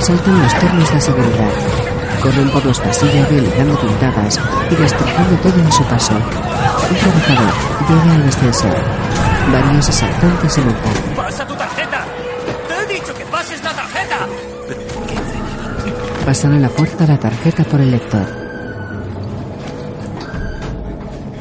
Saltan 0.00 0.42
los 0.42 0.54
turnos 0.58 0.92
de 0.92 1.00
seguridad. 1.00 1.52
Corren 2.20 2.50
por 2.50 2.66
los 2.66 2.80
pasillos 2.80 3.28
realizando 3.28 3.78
pintadas 3.78 4.40
y 4.70 4.74
destrozando 4.74 5.36
todo 5.36 5.58
en 5.60 5.70
su 5.70 5.84
paso. 5.84 6.14
Un 6.14 6.96
trabajador 6.96 7.54
llega 7.88 8.14
al 8.16 8.28
ascensor. 8.28 8.99
Varios 9.52 9.88
asaltantes 9.88 10.52
se 10.52 10.60
montan. 10.60 10.92
¡Pasa 11.16 11.46
tu 11.46 11.54
tarjeta! 11.54 12.04
¡Te 12.68 12.74
he 12.74 12.94
dicho 12.94 13.14
que 13.14 13.24
pases 13.24 13.62
la 13.64 13.72
tarjeta! 13.72 14.28
Pasan 16.24 16.54
a 16.54 16.60
la 16.60 16.68
puerta 16.68 17.06
la 17.06 17.18
tarjeta 17.18 17.64
por 17.64 17.80
el 17.80 17.90
lector. 17.90 18.26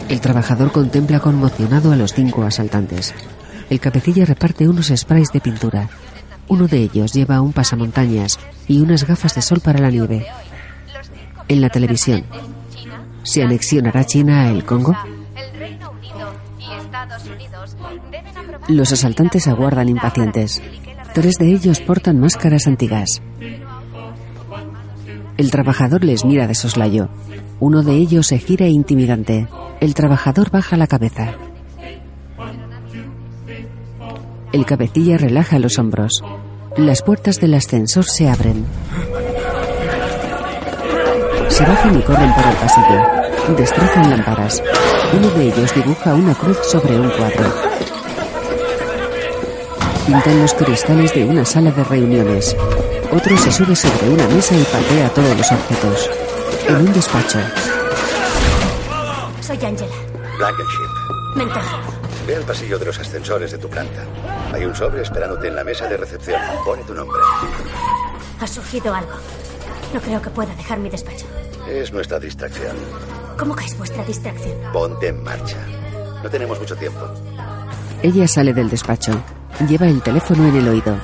El 0.10 0.20
trabajador 0.22 0.72
contempla 0.72 1.20
conmocionado 1.20 1.92
a 1.92 1.96
los 1.96 2.14
cinco 2.14 2.44
asaltantes. 2.44 3.14
El 3.70 3.80
cabecilla 3.80 4.26
reparte 4.26 4.68
unos 4.68 4.92
sprays 4.96 5.32
de 5.32 5.40
pintura. 5.40 5.88
Uno 6.48 6.68
de 6.68 6.78
ellos 6.78 7.14
lleva 7.14 7.42
un 7.42 7.54
pasamontañas 7.54 8.40
y 8.68 8.80
unas 8.82 9.06
gafas 9.06 9.36
de 9.36 9.44
sol 9.44 9.60
para 9.60 9.80
la 9.80 9.92
nieve. 9.92 10.26
En 11.48 11.62
la 11.62 11.70
televisión. 11.70 12.24
¿Se 13.22 13.44
anexionará 13.44 14.04
China 14.04 14.42
a 14.42 14.50
el 14.50 14.66
Congo? 14.66 14.96
Los 18.68 18.92
asaltantes 18.92 19.48
aguardan 19.48 19.90
impacientes. 19.90 20.62
Tres 21.14 21.36
de 21.36 21.54
ellos 21.54 21.80
portan 21.80 22.20
máscaras 22.20 22.68
antigas. 22.68 23.22
El 25.38 25.52
trabajador 25.52 26.04
les 26.04 26.26
mira 26.26 26.48
de 26.48 26.56
soslayo. 26.56 27.10
Uno 27.60 27.82
de 27.84 27.94
ellos 27.94 28.28
se 28.28 28.38
gira 28.40 28.68
intimidante. 28.68 29.48
El 29.80 29.94
trabajador 29.94 30.52
baja 30.52 30.78
la 30.78 30.88
cabeza. 30.88 31.34
El 34.52 34.66
cabecilla 34.66 35.18
relaja 35.18 35.60
los 35.60 35.80
hombros. 35.80 36.24
Las 36.78 37.02
puertas 37.02 37.40
del 37.40 37.54
ascensor 37.54 38.06
se 38.06 38.30
abren. 38.30 38.66
Se 41.50 41.64
bajan 41.64 42.00
y 42.00 42.02
corren 42.02 42.34
por 42.34 42.46
el 42.46 42.56
pasillo. 42.56 43.56
Destrozan 43.58 44.10
lámparas. 44.10 44.62
Uno 45.12 45.30
de 45.32 45.44
ellos 45.48 45.74
dibuja 45.74 46.14
una 46.14 46.36
cruz 46.36 46.58
sobre 46.64 47.00
un 47.00 47.10
cuadro. 47.10 47.52
Pintan 50.06 50.42
los 50.42 50.54
cristales 50.54 51.14
de 51.14 51.26
una 51.26 51.44
sala 51.46 51.72
de 51.72 51.84
reuniones. 51.84 52.56
Otro 53.12 53.36
se 53.38 53.52
sube 53.52 53.76
sobre 53.76 54.10
una 54.10 54.28
mesa 54.28 54.56
y 54.56 54.64
patea 54.64 55.10
todos 55.10 55.36
los 55.36 55.52
objetos. 55.52 56.10
En 56.68 56.76
un 56.76 56.94
despacho, 56.94 57.40
Soy 59.42 59.58
Angela. 59.66 59.96
Blankenship. 60.38 61.36
Mentor. 61.36 61.64
Ve 62.28 62.36
al 62.36 62.44
pasillo 62.44 62.78
de 62.78 62.86
los 62.86 63.00
ascensores 63.00 63.52
de 63.52 63.58
tu 63.58 63.68
planta. 63.68 64.04
Hay 64.54 64.66
un 64.66 64.76
sobre 64.76 65.02
esperándote 65.02 65.48
en 65.48 65.56
la 65.56 65.64
mesa 65.64 65.88
de 65.88 65.98
recepción. 65.98 66.40
Pone 66.64 66.84
tu 66.84 66.94
nombre. 66.94 67.18
Ha 68.40 68.46
surgido 68.48 68.94
algo. 68.94 69.14
No 69.92 70.00
creo 70.00 70.22
que 70.22 70.30
pueda 70.30 70.54
dejar 70.56 70.78
mi 70.78 70.90
despacho. 70.90 71.26
Es 71.68 71.92
nuestra 71.92 72.20
distracción. 72.20 72.76
¿Cómo 73.40 73.56
que 73.56 73.64
es 73.64 73.78
vuestra 73.78 74.04
distracción? 74.04 74.58
Ponte 74.74 75.08
en 75.08 75.24
marcha. 75.24 75.56
No 76.22 76.30
tenemos 76.30 76.60
mucho 76.60 76.76
tiempo. 76.76 77.00
ella 78.04 78.28
sale 78.28 78.54
del 78.54 78.70
despacho. 78.70 79.14
Lleva 79.66 79.88
el 79.88 80.02
teléfono 80.02 80.46
en 80.50 80.58
el 80.58 80.68
oído. 80.68 80.98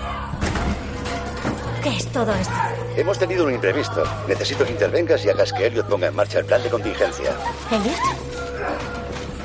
¿Qué 1.81 1.95
es 1.95 2.05
todo 2.07 2.33
esto? 2.33 2.53
Hemos 2.97 3.17
tenido 3.17 3.45
un 3.45 3.53
imprevisto. 3.53 4.03
Necesito 4.27 4.65
que 4.65 4.71
intervengas 4.71 5.23
y 5.23 5.29
hagas 5.29 5.53
que 5.53 5.65
Elliot 5.65 5.87
ponga 5.87 6.07
en 6.07 6.15
marcha 6.15 6.39
el 6.39 6.45
plan 6.45 6.61
de 6.61 6.69
contingencia. 6.69 7.31
¿Elliot? 7.71 7.95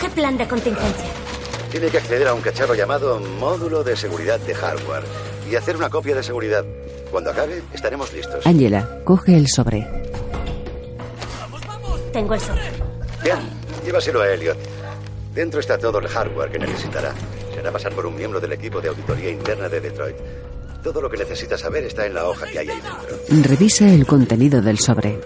¿Qué 0.01 0.09
plan 0.09 0.37
de 0.37 0.49
contingencia? 0.49 1.11
Tiene 1.71 1.91
que 1.91 1.99
acceder 1.99 2.27
a 2.27 2.35
un 2.35 2.41
cacharro 2.41 2.75
llamado 2.75 3.21
módulo 3.21 3.85
de 3.85 3.97
seguridad 3.97 4.41
de 4.41 4.55
hardware 4.55 5.05
y 5.49 5.55
hacer 5.55 5.77
una 5.77 5.91
copia 5.91 6.17
de 6.17 6.25
seguridad. 6.25 6.65
Cuando 7.13 7.31
acabe, 7.31 7.63
estaremos 7.73 8.13
listos. 8.13 8.45
Angela 8.45 8.99
coge 9.05 9.37
el 9.37 9.47
sobre. 9.47 9.87
Tengo 12.13 12.35
el 12.35 12.41
sobre. 12.41 12.80
Bien, 13.23 13.39
llévaselo 13.85 14.23
a 14.23 14.33
Elliot. 14.33 14.59
Dentro 15.35 15.61
está 15.61 15.79
todo 15.79 15.99
el 15.99 16.09
hardware 16.09 16.51
que 16.51 16.59
necesitará. 16.59 17.15
Se 17.53 17.61
hará 17.61 17.71
pasar 17.71 17.93
por 17.93 18.07
un 18.07 18.17
miembro 18.17 18.41
del 18.41 18.53
equipo 18.53 18.81
de 18.81 18.89
auditoría 18.89 19.31
interna 19.31 19.69
de 19.69 19.81
Detroit. 19.81 20.17
Todo 20.83 21.03
lo 21.03 21.11
que 21.11 21.19
necesita 21.19 21.59
saber 21.59 21.85
está 21.85 22.07
en 22.07 22.15
la 22.15 22.27
hoja 22.27 22.47
que 22.47 22.59
hay 22.59 22.69
ahí 22.71 22.81
dentro. 22.81 23.49
Revisa 23.49 23.89
el 23.89 24.07
contenido 24.07 24.63
del 24.63 24.79
sobre. 24.79 25.21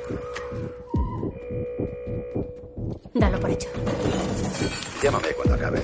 Dalo 3.15 3.39
por 3.39 3.51
hecho. 3.51 3.69
Llámame 5.03 5.29
cuando 5.37 5.55
acabe. 5.55 5.83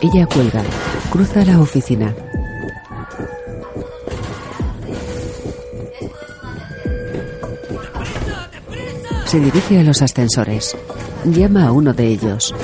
Ella 0.00 0.26
cuelga. 0.26 0.62
Cruza 1.10 1.44
la 1.44 1.60
oficina. 1.60 2.14
Se 9.32 9.40
dirige 9.40 9.78
a 9.78 9.82
los 9.82 10.02
ascensores. 10.02 10.76
Llama 11.24 11.68
a 11.68 11.72
uno 11.72 11.94
de 11.94 12.06
ellos. 12.06 12.54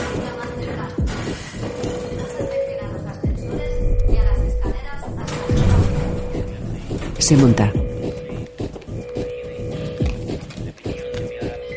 Se 7.19 7.39
monta. 7.39 7.73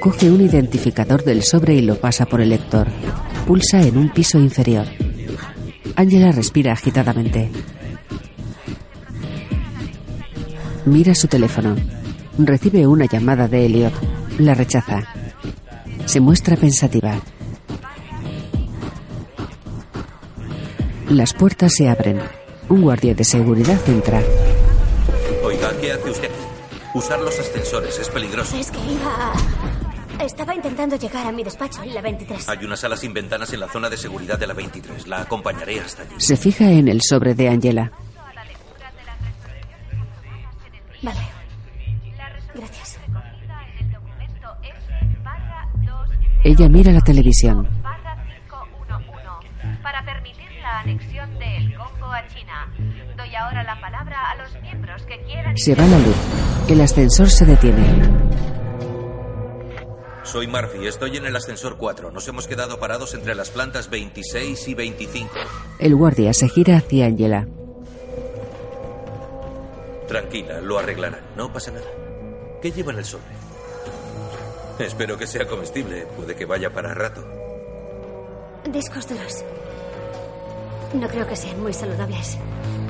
Coge 0.02 0.30
un 0.30 0.42
identificador 0.42 1.24
del 1.24 1.44
sobre 1.44 1.76
y 1.76 1.82
lo 1.84 1.96
pasa 1.96 2.26
por 2.26 2.42
el 2.42 2.50
lector. 2.50 2.90
Pulsa 3.48 3.82
en 3.82 3.96
un 3.96 4.10
piso 4.10 4.40
inferior. 4.40 4.88
Angela 5.96 6.34
respira 6.34 6.74
agitadamente. 6.74 7.50
Mira 10.86 11.16
su 11.16 11.30
teléfono. 11.30 11.78
Recibe 12.38 12.86
una 12.86 13.06
llamada 13.06 13.48
de 13.48 13.66
Elliot. 13.66 14.11
La 14.40 14.54
rechaza. 14.54 15.04
Se 16.06 16.20
muestra 16.20 16.56
pensativa. 16.56 17.20
Las 21.10 21.34
puertas 21.34 21.74
se 21.76 21.90
abren. 21.90 22.22
Un 22.70 22.82
guardia 22.82 23.14
de 23.14 23.24
seguridad 23.24 23.80
entra. 23.88 24.22
Oiga, 25.44 25.72
¿qué 25.80 25.92
hace 25.92 26.10
usted? 26.10 26.32
Usar 26.94 27.20
los 27.20 27.38
ascensores 27.40 28.00
es 28.00 28.10
peligroso. 28.10 28.58
Es 28.58 28.72
que 28.72 28.80
iba 28.80 29.34
a... 29.34 30.24
Estaba 30.24 30.54
intentando 30.54 30.96
llegar 30.98 31.26
a 31.26 31.32
mi 31.32 31.44
despacho 31.44 31.84
en 31.84 31.94
la 31.94 32.02
23. 32.02 32.48
Hay 32.50 32.64
una 32.64 32.78
sala 32.78 32.96
sin 32.96 33.14
ventanas 33.14 33.52
en 33.54 33.60
la 33.60 33.68
zona 33.68 33.90
de 33.90 33.98
seguridad 33.98 34.38
de 34.38 34.48
la 34.48 34.54
23. 34.54 35.08
La 35.08 35.22
acompañaré 35.22 35.80
hasta 35.80 36.04
allí. 36.04 36.14
Se 36.18 36.38
fija 36.38 36.70
en 36.72 36.88
el 36.88 37.02
sobre 37.02 37.34
de 37.34 37.50
Angela. 37.50 37.92
Vale. 41.02 41.41
Ella 46.44 46.70
mira 46.70 46.92
la 46.92 47.02
televisión. 47.02 47.68
Para 49.84 50.04
permitir 50.04 50.50
la 50.62 50.80
anexión 50.80 51.30
del 51.38 51.76
Congo 51.76 52.08
a 52.08 52.28
China. 52.28 52.74
Doy 53.16 53.36
ahora 53.36 53.64
la 53.64 53.80
palabra 53.80 54.32
a 54.32 54.36
los 54.36 54.62
miembros 54.62 55.04
que 55.04 55.22
quieran... 55.24 55.56
Se 55.56 55.76
va 55.76 55.86
la 55.86 56.00
luz. 56.00 56.16
El 56.68 56.82
ascensor 56.82 57.30
se 57.30 57.46
detiene. 57.46 57.84
Soy 60.24 60.48
Murphy, 60.48 60.88
estoy 60.88 61.18
en 61.18 61.26
el 61.26 61.36
ascensor 61.36 61.78
4. 61.78 62.10
Nos 62.12 62.28
hemos 62.28 62.48
quedado 62.48 62.80
parados 62.80 63.14
entre 63.14 63.36
las 63.36 63.52
plantas 63.52 63.90
26 63.90 64.68
y 64.68 64.74
25. 64.74 65.30
El 65.80 65.96
guardia 65.96 66.34
se 66.34 66.50
gira 66.50 66.78
hacia 66.78 67.06
Angela. 67.06 67.48
Tranquila, 70.08 70.60
lo 70.62 70.80
arreglarán. 70.80 71.22
No 71.36 71.54
pasa 71.54 71.72
nada. 71.72 71.86
¿Qué 72.62 72.72
lleva 72.72 72.94
en 72.94 73.00
el 73.00 73.06
sobre? 73.06 73.41
Espero 74.86 75.18
que 75.18 75.28
sea 75.28 75.48
comestible. 75.48 76.06
Puede 76.18 76.36
que 76.36 76.46
vaya 76.46 76.70
para 76.72 76.94
rato. 76.94 77.24
Discos 78.70 79.08
duros. 79.08 79.44
No 80.94 81.08
creo 81.08 81.28
que 81.28 81.36
sean 81.36 81.62
muy 81.62 81.74
saludables. 81.74 82.38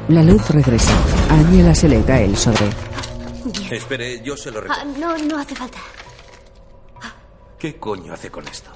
La 0.07 0.23
luz 0.23 0.49
regresa. 0.49 0.93
Angela 1.29 1.75
se 1.75 1.87
le 1.87 2.03
cae 2.03 2.25
el 2.25 2.35
sobre. 2.37 2.65
Espere, 3.69 4.21
yo 4.21 4.35
se 4.35 4.51
lo 4.51 4.59
Ah, 4.59 4.83
recuerdo. 4.83 4.99
no, 4.99 5.17
no 5.17 5.37
hace 5.39 5.55
falta. 5.55 5.79
¿Qué 7.57 7.77
coño 7.77 8.13
hace 8.13 8.29
con 8.31 8.47
esto? 8.47 8.71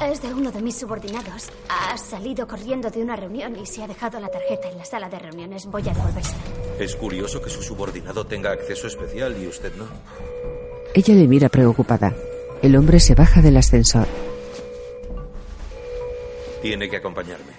Es 0.00 0.20
de 0.20 0.34
uno 0.34 0.50
de 0.50 0.60
mis 0.60 0.76
subordinados. 0.76 1.50
Ha 1.68 1.96
salido 1.96 2.46
corriendo 2.48 2.90
de 2.90 3.00
una 3.02 3.14
reunión 3.14 3.54
y 3.56 3.64
se 3.66 3.82
ha 3.84 3.86
dejado 3.86 4.18
la 4.18 4.28
tarjeta 4.28 4.68
en 4.68 4.78
la 4.78 4.84
sala 4.84 5.08
de 5.08 5.18
reuniones. 5.20 5.66
Voy 5.66 5.88
a 5.88 5.94
devolvérsela. 5.94 6.42
Es 6.80 6.96
curioso 6.96 7.40
que 7.40 7.50
su 7.50 7.62
subordinado 7.62 8.26
tenga 8.26 8.50
acceso 8.50 8.88
especial 8.88 9.40
y 9.40 9.46
usted 9.46 9.72
no. 9.76 9.86
Ella 10.94 11.14
le 11.14 11.26
mira 11.26 11.48
preocupada. 11.48 12.14
El 12.62 12.76
hombre 12.76 13.00
se 13.00 13.16
baja 13.16 13.42
del 13.42 13.56
ascensor. 13.56 14.06
Tiene 16.62 16.88
que 16.88 16.96
acompañarme. 16.96 17.52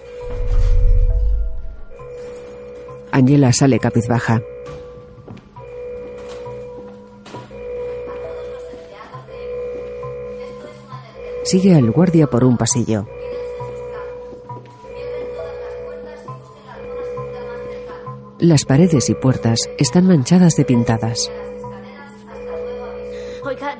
Angela 3.12 3.52
sale 3.52 3.78
cabizbaja. 3.78 4.42
Sigue 11.44 11.76
al 11.76 11.92
guardia 11.92 12.28
por 12.28 12.46
un 12.46 12.58
pasillo. 12.58 13.06
Las 18.40 18.64
paredes 18.66 19.10
y 19.10 19.14
puertas 19.14 19.70
están 19.78 20.08
manchadas 20.08 20.56
de 20.56 20.66
pintadas. 20.66 21.30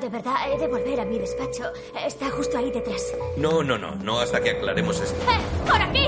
De 0.00 0.10
verdad, 0.10 0.34
he 0.52 0.58
de 0.58 0.68
volver 0.68 1.00
a 1.00 1.04
mi 1.06 1.18
despacho. 1.18 1.64
Está 2.06 2.28
justo 2.30 2.58
ahí 2.58 2.70
detrás. 2.70 3.14
No, 3.36 3.62
no, 3.62 3.78
no, 3.78 3.94
no 3.96 4.20
hasta 4.20 4.40
que 4.40 4.50
aclaremos 4.50 5.00
esto. 5.00 5.16
¡Eh! 5.30 5.38
¡Por 5.66 5.80
aquí! 5.80 6.06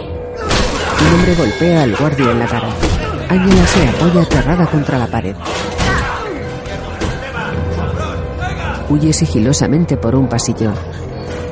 Un 1.01 1.14
hombre 1.14 1.35
golpea 1.35 1.83
al 1.85 1.96
guardia 1.96 2.31
en 2.31 2.38
la 2.38 2.46
cara. 2.46 2.68
Angela 3.31 3.66
se 3.66 3.88
apoya 3.88 4.22
aterrada 4.22 4.66
contra 4.66 4.98
la 4.98 5.07
pared. 5.07 5.35
Huye 8.90 9.12
sigilosamente 9.12 9.96
por 9.96 10.14
un 10.14 10.29
pasillo. 10.29 10.72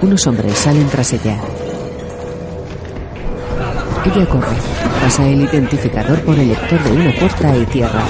Unos 0.02 0.26
hombres 0.26 0.52
salen 0.58 0.88
tras 0.88 1.12
ella. 1.14 1.38
Ella 4.04 4.26
corre. 4.26 4.56
Pasa 5.00 5.26
el 5.26 5.42
identificador 5.42 6.20
por 6.20 6.38
el 6.38 6.48
lector 6.48 6.82
de 6.82 6.92
una 6.92 7.12
puerta 7.18 7.56
y 7.56 7.64
tierra. 7.66 8.02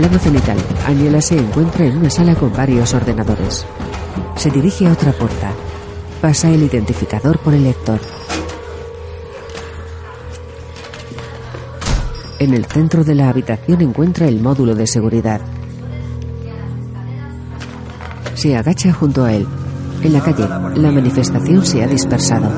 Plano 0.00 0.18
cenital. 0.18 0.56
Angela 0.86 1.20
se 1.20 1.36
encuentra 1.36 1.84
en 1.84 1.98
una 1.98 2.08
sala 2.08 2.34
con 2.34 2.50
varios 2.54 2.94
ordenadores. 2.94 3.66
Se 4.34 4.50
dirige 4.50 4.86
a 4.86 4.92
otra 4.92 5.12
puerta. 5.12 5.52
Pasa 6.22 6.48
el 6.48 6.62
identificador 6.62 7.38
por 7.40 7.52
el 7.52 7.64
lector. 7.64 8.00
En 12.38 12.54
el 12.54 12.64
centro 12.64 13.04
de 13.04 13.14
la 13.14 13.28
habitación 13.28 13.82
encuentra 13.82 14.26
el 14.26 14.40
módulo 14.40 14.74
de 14.74 14.86
seguridad. 14.86 15.42
Se 18.32 18.56
agacha 18.56 18.94
junto 18.94 19.24
a 19.24 19.34
él. 19.34 19.46
En 20.02 20.14
la 20.14 20.22
calle, 20.22 20.48
la 20.76 20.90
manifestación 20.92 21.66
se 21.66 21.82
ha 21.82 21.86
dispersado. 21.86 22.48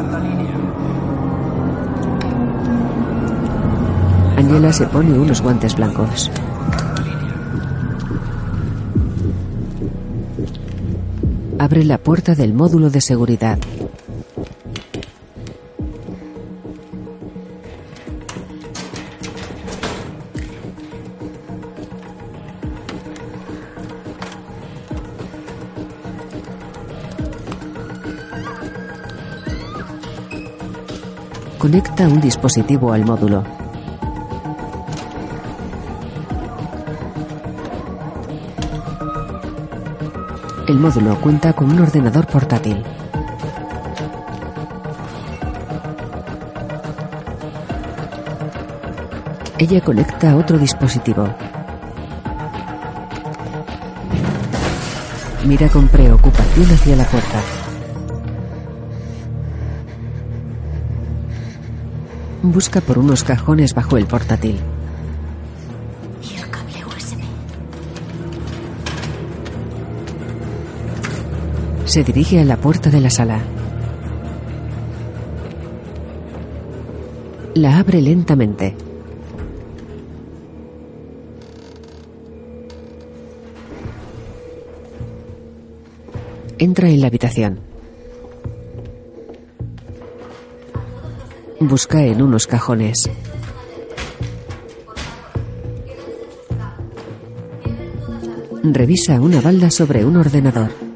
Angela 4.37 4.73
se 4.73 4.87
pone 4.87 5.19
unos 5.19 5.43
guantes 5.43 5.75
blancos. 5.75 6.31
Abre 11.63 11.85
la 11.85 11.97
puerta 11.97 12.35
del 12.35 12.55
módulo 12.55 12.91
de 12.91 13.01
seguridad. 13.01 13.57
Conecta 31.59 32.09
un 32.09 32.21
dispositivo 32.21 32.93
al 32.93 33.05
módulo. 33.05 33.62
El 40.73 40.79
módulo 40.79 41.21
cuenta 41.21 41.53
con 41.53 41.71
un 41.71 41.81
ordenador 41.81 42.27
portátil. 42.27 42.83
Ella 49.59 49.83
conecta 49.83 50.35
otro 50.35 50.57
dispositivo. 50.57 51.29
Mira 55.45 55.69
con 55.69 55.89
preocupación 55.89 56.65
hacia 56.65 56.97
la 56.97 57.05
puerta. 57.05 57.41
Busca 62.43 62.81
por 62.81 62.97
unos 62.99 63.25
cajones 63.25 63.75
bajo 63.75 63.99
el 63.99 64.07
portátil. 64.07 64.59
Se 71.93 72.03
dirige 72.03 72.41
a 72.41 72.45
la 72.47 72.57
puerta 72.57 72.89
de 72.89 73.01
la 73.03 73.11
sala. 73.11 73.39
La 77.53 77.77
abre 77.77 78.01
lentamente. 78.01 78.75
Entra 86.57 86.89
en 86.89 87.03
la 87.03 87.09
habitación. 87.09 87.61
Busca 91.61 92.03
en 92.05 92.23
unos 92.23 92.47
cajones. 92.47 93.11
Revisa 98.63 99.21
una 99.21 99.43
balda 99.43 99.71
sobre 99.71 100.07
un 100.07 100.17
ordenador. 100.17 100.92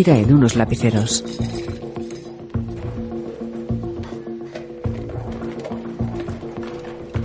Mira 0.00 0.16
en 0.16 0.32
unos 0.32 0.56
lapiceros. 0.56 1.22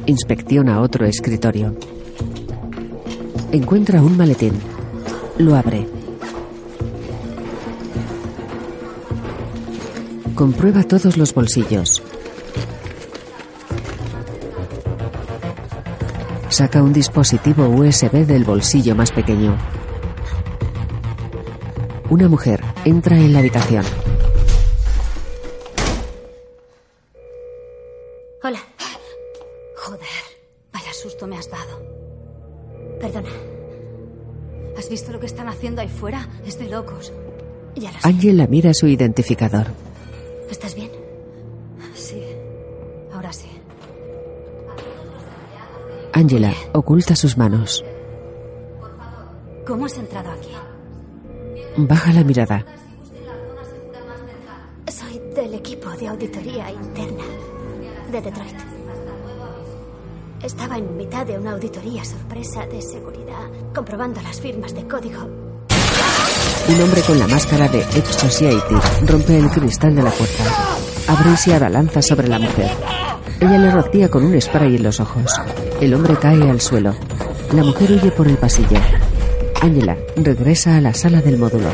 Inspecciona 0.08 0.82
otro 0.82 1.06
escritorio. 1.06 1.74
Encuentra 3.54 4.02
un 4.02 4.18
maletín. 4.18 4.52
Lo 5.38 5.56
abre. 5.56 5.88
Comprueba 10.36 10.84
todos 10.84 11.16
los 11.16 11.34
bolsillos. 11.34 12.04
Saca 16.50 16.84
un 16.84 16.92
dispositivo 16.92 17.70
USB 17.70 18.26
del 18.26 18.44
bolsillo 18.44 18.96
más 18.96 19.14
pequeño. 19.14 19.56
Una 22.16 22.30
mujer 22.30 22.64
entra 22.86 23.18
en 23.18 23.34
la 23.34 23.40
habitación. 23.40 23.84
Hola. 28.42 28.60
Joder, 29.76 30.24
vaya 30.72 30.94
susto 30.94 31.28
me 31.28 31.38
has 31.38 31.52
dado. 31.52 31.84
Perdona. 33.02 33.28
¿Has 34.78 34.88
visto 34.90 35.12
lo 35.12 35.20
que 35.20 35.26
están 35.26 35.50
haciendo 35.50 35.82
ahí 35.82 35.90
fuera? 35.90 36.30
Es 36.46 36.58
de 36.58 36.70
locos. 36.70 37.12
Ya 37.76 37.92
lo. 37.92 37.98
Angela 38.04 38.48
mira 38.48 38.74
su 38.74 38.88
identificador. 38.88 39.68
¿Estás 40.50 40.74
bien? 40.74 40.92
Sí, 41.96 42.24
ahora 43.12 43.34
sí. 43.34 43.50
Angela 46.14 46.54
oculta 46.72 47.14
sus 47.18 47.38
manos. 47.38 47.84
¿Cómo 49.68 49.86
has 49.86 49.98
entrado 49.98 50.32
aquí? 50.32 50.52
Baja 51.78 52.14
la 52.14 52.24
mirada. 52.24 52.66
Soy 54.88 55.20
del 55.36 55.56
equipo 55.56 55.90
de 55.90 56.08
auditoría 56.08 56.72
interna 56.72 57.24
de 58.12 58.22
Detroit. 58.22 58.56
Estaba 60.42 60.78
en 60.78 60.96
mitad 60.96 61.26
de 61.26 61.38
una 61.38 61.52
auditoría 61.52 62.06
sorpresa 62.06 62.66
de 62.68 62.82
seguridad, 62.82 63.50
comprobando 63.74 64.22
las 64.22 64.40
firmas 64.40 64.74
de 64.74 64.88
código. 64.88 65.24
Un 66.70 66.82
hombre 66.82 67.02
con 67.02 67.20
la 67.20 67.28
máscara 67.28 67.68
de 67.68 67.82
Edge 67.82 68.14
Society 68.14 68.76
rompe 69.06 69.38
el 69.38 69.50
cristal 69.50 69.96
de 69.96 70.04
la 70.04 70.12
puerta. 70.12 70.44
Abre 71.10 71.32
y 71.46 71.52
abalanza 71.52 72.02
sobre 72.02 72.30
la 72.30 72.40
mujer. 72.40 72.72
Ella 73.42 73.58
le 73.58 73.72
rocía 73.72 74.10
con 74.10 74.24
un 74.24 74.40
spray 74.40 74.78
en 74.78 74.84
los 74.84 75.02
ojos. 75.02 75.30
El 75.82 75.94
hombre 75.94 76.16
cae 76.16 76.50
al 76.50 76.62
suelo. 76.62 76.96
La 77.54 77.64
mujer 77.64 77.92
huye 77.92 78.12
por 78.12 78.28
el 78.30 78.38
pasillo. 78.38 78.80
Angela 79.66 79.98
regresa 80.16 80.78
a 80.78 80.82
la 80.82 80.94
sala 80.94 81.24
del 81.24 81.40
módulo. 81.40 81.70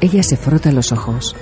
Ella 0.00 0.22
se 0.22 0.36
frota 0.36 0.70
los 0.70 0.92
ojos. 0.92 1.34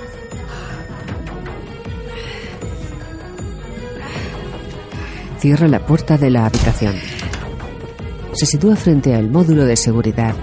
Cierra 5.37 5.67
la 5.67 5.85
puerta 5.85 6.17
de 6.17 6.31
la 6.31 6.47
habitación. 6.47 6.95
Se 8.33 8.47
sitúa 8.47 8.75
frente 8.75 9.13
al 9.13 9.29
módulo 9.29 9.65
de 9.65 9.77
seguridad. 9.77 10.33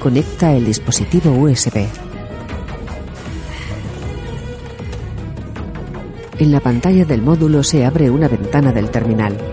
Conecta 0.00 0.54
el 0.54 0.64
dispositivo 0.64 1.30
USB. 1.30 1.86
En 6.40 6.50
la 6.50 6.58
pantalla 6.58 7.04
del 7.04 7.22
módulo 7.22 7.62
se 7.62 7.84
abre 7.84 8.10
una 8.10 8.26
ventana 8.26 8.72
del 8.72 8.90
terminal. 8.90 9.51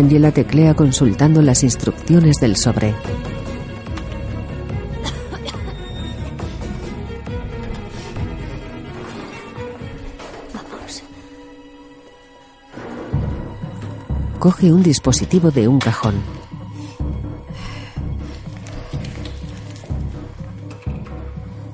Angela 0.00 0.32
teclea 0.32 0.72
consultando 0.72 1.42
las 1.42 1.62
instrucciones 1.62 2.36
del 2.40 2.56
sobre. 2.56 2.94
Vamos. 10.54 11.02
Coge 14.38 14.72
un 14.72 14.82
dispositivo 14.82 15.50
de 15.50 15.68
un 15.68 15.78
cajón. 15.78 16.14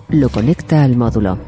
Lo 0.09 0.29
conecta 0.31 0.83
al 0.83 0.97
módulo. 0.97 1.39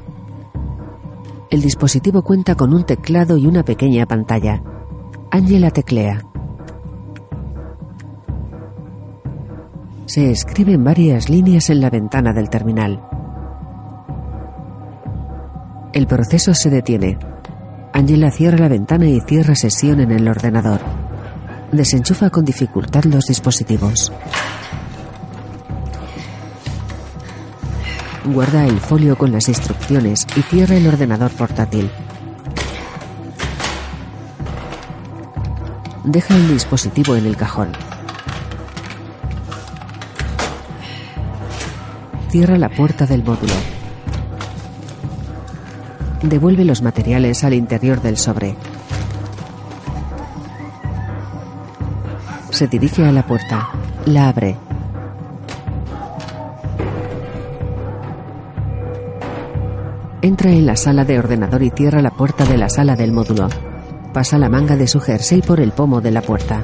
El 1.51 1.61
dispositivo 1.61 2.23
cuenta 2.23 2.55
con 2.55 2.73
un 2.73 2.85
teclado 2.85 3.37
y 3.37 3.49
una 3.49 3.65
pequeña 3.65 4.07
pantalla. 4.07 4.63
Angela 5.33 5.73
teclea. 5.73 6.28
Se 10.19 10.33
escriben 10.33 10.83
varias 10.83 11.29
líneas 11.29 11.71
en 11.71 11.81
la 11.81 11.91
ventana 11.91 12.33
del 12.33 12.51
terminal. 12.51 13.01
El 15.93 16.09
proceso 16.09 16.55
se 16.55 16.71
detiene. 16.71 17.17
Angela 17.93 18.33
cierra 18.33 18.59
la 18.59 18.67
ventana 18.67 19.07
y 19.07 19.21
cierra 19.21 19.55
sesión 19.55 20.01
en 20.01 20.11
el 20.11 20.27
ordenador. 20.27 20.81
Desenchufa 21.71 22.31
con 22.31 22.45
dificultad 22.45 23.05
los 23.05 23.27
dispositivos. 23.27 24.13
Guarda 28.25 28.67
el 28.67 28.81
folio 28.81 29.17
con 29.17 29.31
las 29.31 29.47
instrucciones 29.49 30.27
y 30.35 30.43
cierra 30.43 30.75
el 30.75 30.89
ordenador 30.89 31.31
portátil. 31.31 31.93
Deja 36.03 36.35
el 36.35 36.49
dispositivo 36.49 37.15
en 37.15 37.27
el 37.27 37.37
cajón. 37.37 37.88
Cierra 42.31 42.59
la 42.59 42.69
puerta 42.69 43.07
del 43.07 43.25
módulo. 43.25 43.55
Devuelve 46.23 46.67
los 46.67 46.83
materiales 46.83 47.43
al 47.43 47.55
interior 47.55 48.03
del 48.03 48.19
sobre. 48.19 48.55
Se 52.51 52.67
dirige 52.67 53.07
a 53.07 53.13
la 53.13 53.27
puerta. 53.27 53.71
La 54.05 54.29
abre. 54.29 54.57
Entra 60.21 60.51
en 60.51 60.67
la 60.67 60.77
sala 60.77 61.07
de 61.07 61.19
ordenador 61.19 61.63
y 61.63 61.71
cierra 61.71 62.03
la 62.03 62.11
puerta 62.11 62.45
de 62.45 62.59
la 62.59 62.69
sala 62.69 62.95
del 62.95 63.13
módulo. 63.13 63.49
Pasa 64.13 64.37
la 64.37 64.51
manga 64.51 64.77
de 64.77 64.87
su 64.87 65.01
jersey 65.01 65.41
por 65.41 65.61
el 65.61 65.73
pomo 65.73 66.03
de 66.03 66.11
la 66.11 66.21
puerta. 66.21 66.63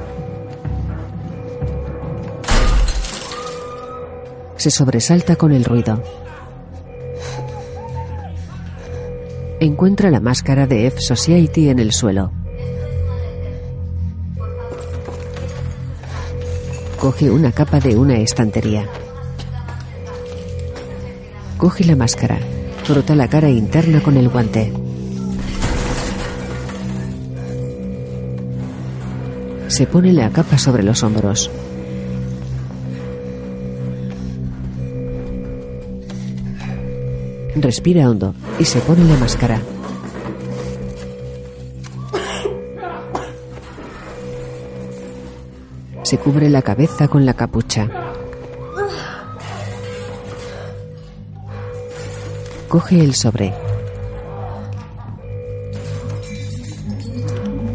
Se 4.65 4.71
sobresalta 4.71 5.35
con 5.35 5.51
el 5.51 5.63
ruido. 5.63 6.01
Encuentra 9.59 10.09
la 10.09 10.19
máscara 10.19 10.65
de 10.65 10.87
F 10.87 11.01
Society 11.01 11.69
en 11.69 11.77
el 11.77 11.91
suelo. 11.91 12.31
Coge 16.99 17.29
una 17.29 17.51
capa 17.51 17.79
de 17.79 17.95
una 17.95 18.17
estantería. 18.17 18.87
Coge 21.59 21.83
la 21.83 21.95
máscara. 21.95 22.39
Frota 22.85 23.13
la 23.13 23.27
cara 23.27 23.51
interna 23.51 24.01
con 24.01 24.17
el 24.17 24.29
guante. 24.29 24.73
Se 29.67 29.85
pone 29.85 30.11
la 30.11 30.31
capa 30.31 30.57
sobre 30.57 30.81
los 30.81 31.03
hombros. 31.03 31.51
Respira 37.55 38.09
hondo 38.09 38.35
y 38.59 38.65
se 38.65 38.79
pone 38.81 39.05
la 39.05 39.15
máscara. 39.17 39.61
Se 46.03 46.17
cubre 46.17 46.49
la 46.49 46.61
cabeza 46.61 47.07
con 47.07 47.25
la 47.25 47.33
capucha. 47.33 47.89
Coge 52.67 52.99
el 52.99 53.15
sobre. 53.15 53.53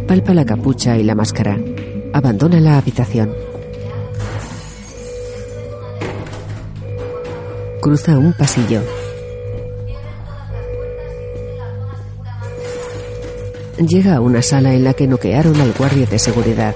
Palpa 0.07 0.35
la 0.35 0.45
capucha 0.45 0.99
y 0.99 1.05
la 1.05 1.15
máscara. 1.15 1.59
Abandona 2.13 2.61
la 2.61 2.77
habitación. 2.77 3.33
Cruza 7.81 8.19
un 8.19 8.35
pasillo. 8.35 9.00
Llega 13.89 14.17
a 14.17 14.21
una 14.21 14.43
sala 14.43 14.75
en 14.75 14.85
la 14.85 14.93
que 14.93 15.07
noquearon 15.07 15.59
al 15.59 15.73
guardia 15.73 16.05
de 16.05 16.19
seguridad. 16.19 16.75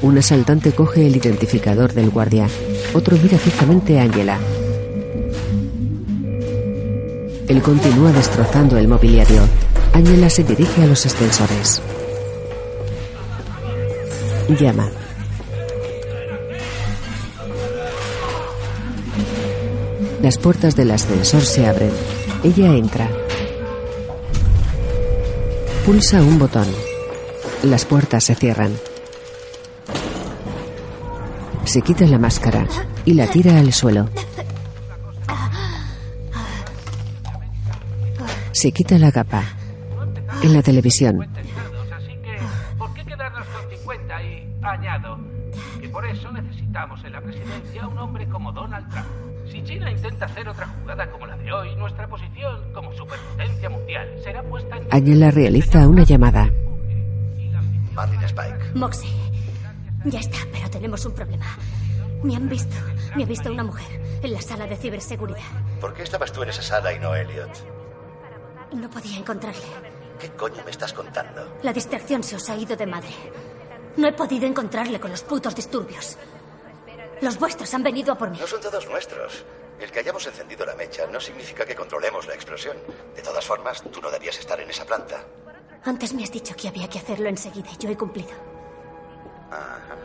Un 0.00 0.16
asaltante 0.16 0.70
coge 0.70 1.04
el 1.04 1.16
identificador 1.16 1.92
del 1.92 2.10
guardia. 2.10 2.46
Otro 2.94 3.16
mira 3.20 3.36
fijamente 3.36 3.98
a 3.98 4.04
Angela. 4.04 4.38
Él 7.48 7.60
continúa 7.62 8.12
destrozando 8.12 8.78
el 8.78 8.86
mobiliario. 8.86 9.42
Angela 9.92 10.30
se 10.30 10.44
dirige 10.44 10.82
a 10.82 10.86
los 10.86 11.04
ascensores. 11.04 11.82
Llama. 14.60 14.88
Las 20.22 20.38
puertas 20.38 20.76
del 20.76 20.92
ascensor 20.92 21.42
se 21.42 21.66
abren. 21.66 21.90
Ella 22.44 22.72
entra. 22.76 23.25
Pulsa 25.86 26.20
un 26.20 26.36
botón. 26.36 26.66
Las 27.62 27.84
puertas 27.84 28.24
se 28.24 28.34
cierran. 28.34 28.76
Se 31.64 31.80
quita 31.80 32.04
la 32.06 32.18
máscara 32.18 32.66
y 33.04 33.14
la 33.14 33.28
tira 33.28 33.60
al 33.60 33.72
suelo. 33.72 34.08
Se 38.50 38.72
quita 38.72 38.98
la 38.98 39.12
capa. 39.12 39.44
En 40.42 40.54
la 40.54 40.62
televisión, 40.62 41.24
Angela 54.96 55.30
realiza 55.30 55.86
una 55.86 56.04
llamada. 56.04 56.50
Martin 57.92 58.22
Spike. 58.22 58.72
Moxie. 58.74 59.10
Ya 60.06 60.20
está, 60.20 60.38
pero 60.50 60.70
tenemos 60.70 61.04
un 61.04 61.12
problema. 61.12 61.44
Me 62.22 62.34
han 62.34 62.48
visto. 62.48 62.74
Me 63.14 63.24
ha 63.24 63.26
visto 63.26 63.52
una 63.52 63.62
mujer 63.62 64.00
en 64.22 64.32
la 64.32 64.40
sala 64.40 64.66
de 64.66 64.74
ciberseguridad. 64.74 65.42
¿Por 65.82 65.92
qué 65.92 66.02
estabas 66.02 66.32
tú 66.32 66.42
en 66.44 66.48
esa 66.48 66.62
sala 66.62 66.94
y 66.94 66.98
no 66.98 67.14
Elliot? 67.14 67.50
No 68.72 68.88
podía 68.88 69.18
encontrarle. 69.18 69.66
¿Qué 70.18 70.30
coño 70.30 70.62
me 70.64 70.70
estás 70.70 70.94
contando? 70.94 71.58
La 71.62 71.74
distracción 71.74 72.22
se 72.22 72.36
os 72.36 72.48
ha 72.48 72.56
ido 72.56 72.74
de 72.74 72.86
madre. 72.86 73.10
No 73.98 74.08
he 74.08 74.14
podido 74.14 74.46
encontrarle 74.46 74.98
con 74.98 75.10
los 75.10 75.22
putos 75.22 75.54
disturbios. 75.54 76.16
Los 77.20 77.38
vuestros 77.38 77.74
han 77.74 77.82
venido 77.82 78.14
a 78.14 78.16
por 78.16 78.30
mí. 78.30 78.38
No 78.40 78.46
son 78.46 78.62
todos 78.62 78.88
nuestros. 78.88 79.44
El 79.78 79.92
que 79.92 80.00
hayamos 80.00 80.26
encendido 80.26 80.64
la 80.64 80.74
mecha 80.74 81.06
no 81.06 81.20
significa 81.20 81.66
que 81.66 81.74
controlemos 81.74 82.26
la 82.26 82.34
explosión. 82.34 82.76
De 83.14 83.22
todas 83.22 83.44
formas, 83.44 83.82
tú 83.90 84.00
no 84.00 84.10
debías 84.10 84.38
estar 84.38 84.58
en 84.60 84.70
esa 84.70 84.84
planta. 84.84 85.22
Antes 85.84 86.14
me 86.14 86.24
has 86.24 86.32
dicho 86.32 86.54
que 86.56 86.68
había 86.68 86.88
que 86.88 86.98
hacerlo 86.98 87.28
enseguida 87.28 87.68
y 87.72 87.76
yo 87.76 87.90
he 87.90 87.96
cumplido. 87.96 88.32
Ajá. 89.50 89.96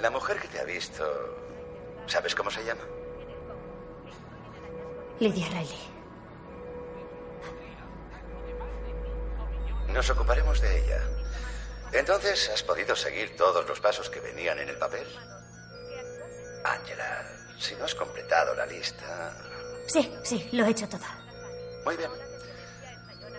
La 0.00 0.10
mujer 0.10 0.38
que 0.38 0.48
te 0.48 0.60
ha 0.60 0.64
visto, 0.64 1.04
¿sabes 2.06 2.34
cómo 2.34 2.50
se 2.50 2.64
llama? 2.64 2.82
Lydia 5.20 5.46
Riley. 5.48 5.96
Nos 9.88 10.10
ocuparemos 10.10 10.60
de 10.60 10.78
ella. 10.78 11.00
Entonces, 11.92 12.50
¿has 12.52 12.62
podido 12.62 12.94
seguir 12.94 13.34
todos 13.36 13.66
los 13.66 13.80
pasos 13.80 14.10
que 14.10 14.20
venían 14.20 14.58
en 14.58 14.68
el 14.68 14.76
papel? 14.76 15.06
Angela, 16.64 17.28
si 17.58 17.74
no 17.76 17.84
has 17.84 17.94
completado 17.94 18.54
la 18.54 18.66
lista... 18.66 19.36
Sí, 19.86 20.12
sí, 20.24 20.48
lo 20.52 20.64
he 20.64 20.70
hecho 20.70 20.88
todo. 20.88 21.04
Muy 21.84 21.96
bien. 21.96 22.10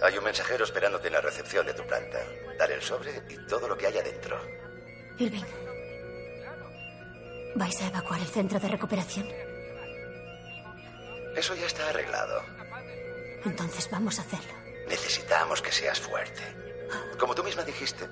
Hay 0.02 0.18
un 0.18 0.24
mensajero 0.24 0.64
esperándote 0.64 1.08
en 1.08 1.14
la 1.14 1.22
recepción 1.22 1.66
de 1.66 1.74
tu 1.74 1.86
planta. 1.86 2.20
Dale 2.58 2.76
el 2.76 2.82
sobre 2.82 3.12
y 3.30 3.38
todo 3.48 3.68
lo 3.68 3.78
que 3.78 3.88
haya 3.88 4.02
dentro. 4.02 4.40
Irving. 5.18 5.44
¿Vais 7.56 7.82
a 7.82 7.88
evacuar 7.88 8.20
el 8.20 8.28
centro 8.28 8.60
de 8.60 8.68
recuperación? 8.68 9.28
Eso 11.36 11.56
ya 11.56 11.66
está 11.66 11.90
arreglado. 11.90 12.44
Entonces 13.46 13.90
vamos 13.90 14.20
a 14.20 14.22
hacerlo. 14.22 14.54
Necesitamos 14.88 15.62
que 15.62 15.72
seas 15.72 16.00
fuerte. 16.00 16.44
Como 17.20 17.36
tú 17.36 17.44
misma 17.44 17.64
dijiste, 17.64 18.08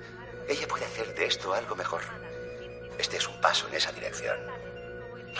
ella 0.48 0.66
puede 0.68 0.84
hacer 0.84 1.14
de 1.14 1.26
esto 1.26 1.54
algo 1.54 1.76
mejor. 1.76 2.02
Este 2.98 3.16
es 3.16 3.28
un 3.28 3.40
paso 3.40 3.68
en 3.68 3.74
esa 3.74 3.92
dirección. 3.92 4.36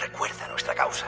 Recuerda 0.01 0.47
nuestra 0.49 0.75
causa. 0.75 1.07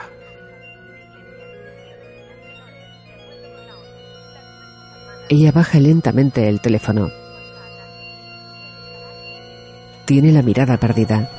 Ella 5.29 5.51
baja 5.51 5.79
lentamente 5.79 6.49
el 6.49 6.59
teléfono. 6.59 7.11
Tiene 10.05 10.31
la 10.31 10.41
mirada 10.41 10.77
perdida. 10.77 11.29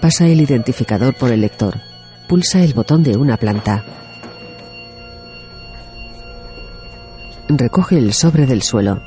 Pasa 0.00 0.26
el 0.28 0.40
identificador 0.40 1.14
por 1.14 1.32
el 1.32 1.40
lector. 1.40 1.80
Pulsa 2.28 2.62
el 2.62 2.72
botón 2.72 3.02
de 3.02 3.16
una 3.16 3.36
planta. 3.36 3.84
Recoge 7.48 7.98
el 7.98 8.12
sobre 8.12 8.46
del 8.46 8.62
suelo. 8.62 9.02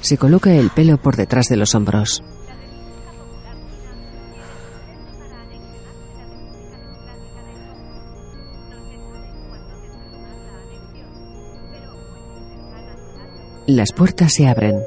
Se 0.00 0.18
coloca 0.18 0.52
el 0.52 0.70
pelo 0.70 0.98
por 0.98 1.14
detrás 1.14 1.46
de 1.46 1.56
los 1.56 1.76
hombros. 1.76 2.22
Las 13.74 13.90
puertas 13.90 14.32
se 14.32 14.46
abren. 14.46 14.80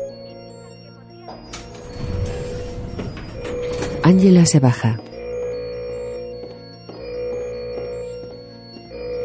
Angela 4.01 4.45
se 4.45 4.61
baja. 4.61 5.01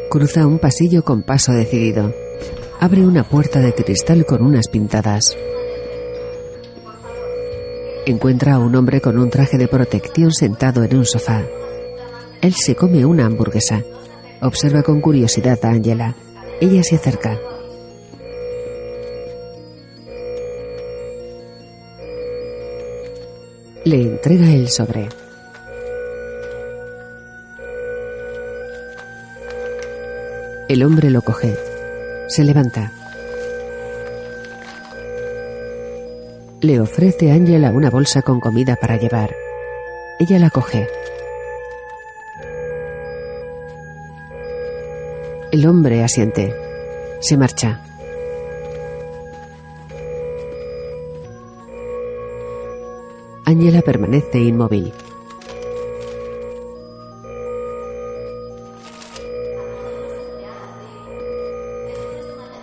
Cruza 0.09 0.45
un 0.45 0.59
pasillo 0.59 1.05
con 1.05 1.23
paso 1.23 1.53
decidido. 1.53 2.13
Abre 2.81 3.07
una 3.07 3.23
puerta 3.23 3.61
de 3.61 3.73
cristal 3.73 4.25
con 4.25 4.43
unas 4.43 4.67
pintadas. 4.67 5.37
Encuentra 8.05 8.55
a 8.55 8.59
un 8.59 8.75
hombre 8.75 8.99
con 8.99 9.17
un 9.17 9.29
traje 9.29 9.57
de 9.57 9.69
protección 9.69 10.33
sentado 10.33 10.83
en 10.83 10.97
un 10.97 11.05
sofá. 11.05 11.41
Él 12.41 12.53
se 12.53 12.75
come 12.75 13.05
una 13.05 13.27
hamburguesa. 13.27 13.81
Observa 14.41 14.83
con 14.83 14.99
curiosidad 14.99 15.57
a 15.63 15.69
Angela. 15.69 16.17
Ella 16.59 16.83
se 16.83 16.97
acerca. 16.97 17.39
Le 23.85 24.01
entrega 24.01 24.49
el 24.49 24.69
sobre. 24.69 25.09
El 30.69 30.83
hombre 30.85 31.09
lo 31.09 31.21
coge. 31.21 31.53
Se 32.29 32.45
levanta. 32.45 32.93
Le 36.61 36.79
ofrece 36.79 37.29
a 37.29 37.33
Angela 37.33 37.71
una 37.71 37.89
bolsa 37.89 38.21
con 38.21 38.39
comida 38.39 38.77
para 38.77 38.95
llevar. 38.95 39.35
Ella 40.17 40.39
la 40.39 40.49
coge. 40.49 40.87
El 45.51 45.67
hombre 45.67 46.05
asiente. 46.05 46.55
Se 47.19 47.35
marcha. 47.35 47.81
Angela 53.53 53.83
permanece 53.83 54.39
inmóvil. 54.39 54.91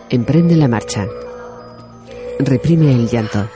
Emprende 0.08 0.56
la 0.56 0.66
marcha. 0.66 1.06
Reprime 2.40 2.90
el 2.90 3.08
llanto. 3.08 3.48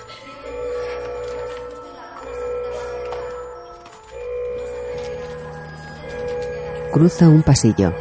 Cruza 6.93 7.29
un 7.29 7.43
pasillo. 7.43 7.93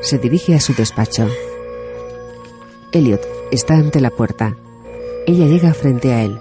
Se 0.00 0.18
dirige 0.18 0.56
a 0.56 0.60
su 0.60 0.74
despacho. 0.74 1.28
Elliot 2.96 3.20
está 3.52 3.74
ante 3.74 4.00
la 4.00 4.08
puerta. 4.08 4.56
Ella 5.26 5.44
llega 5.46 5.74
frente 5.74 6.14
a 6.14 6.22
él. 6.22 6.40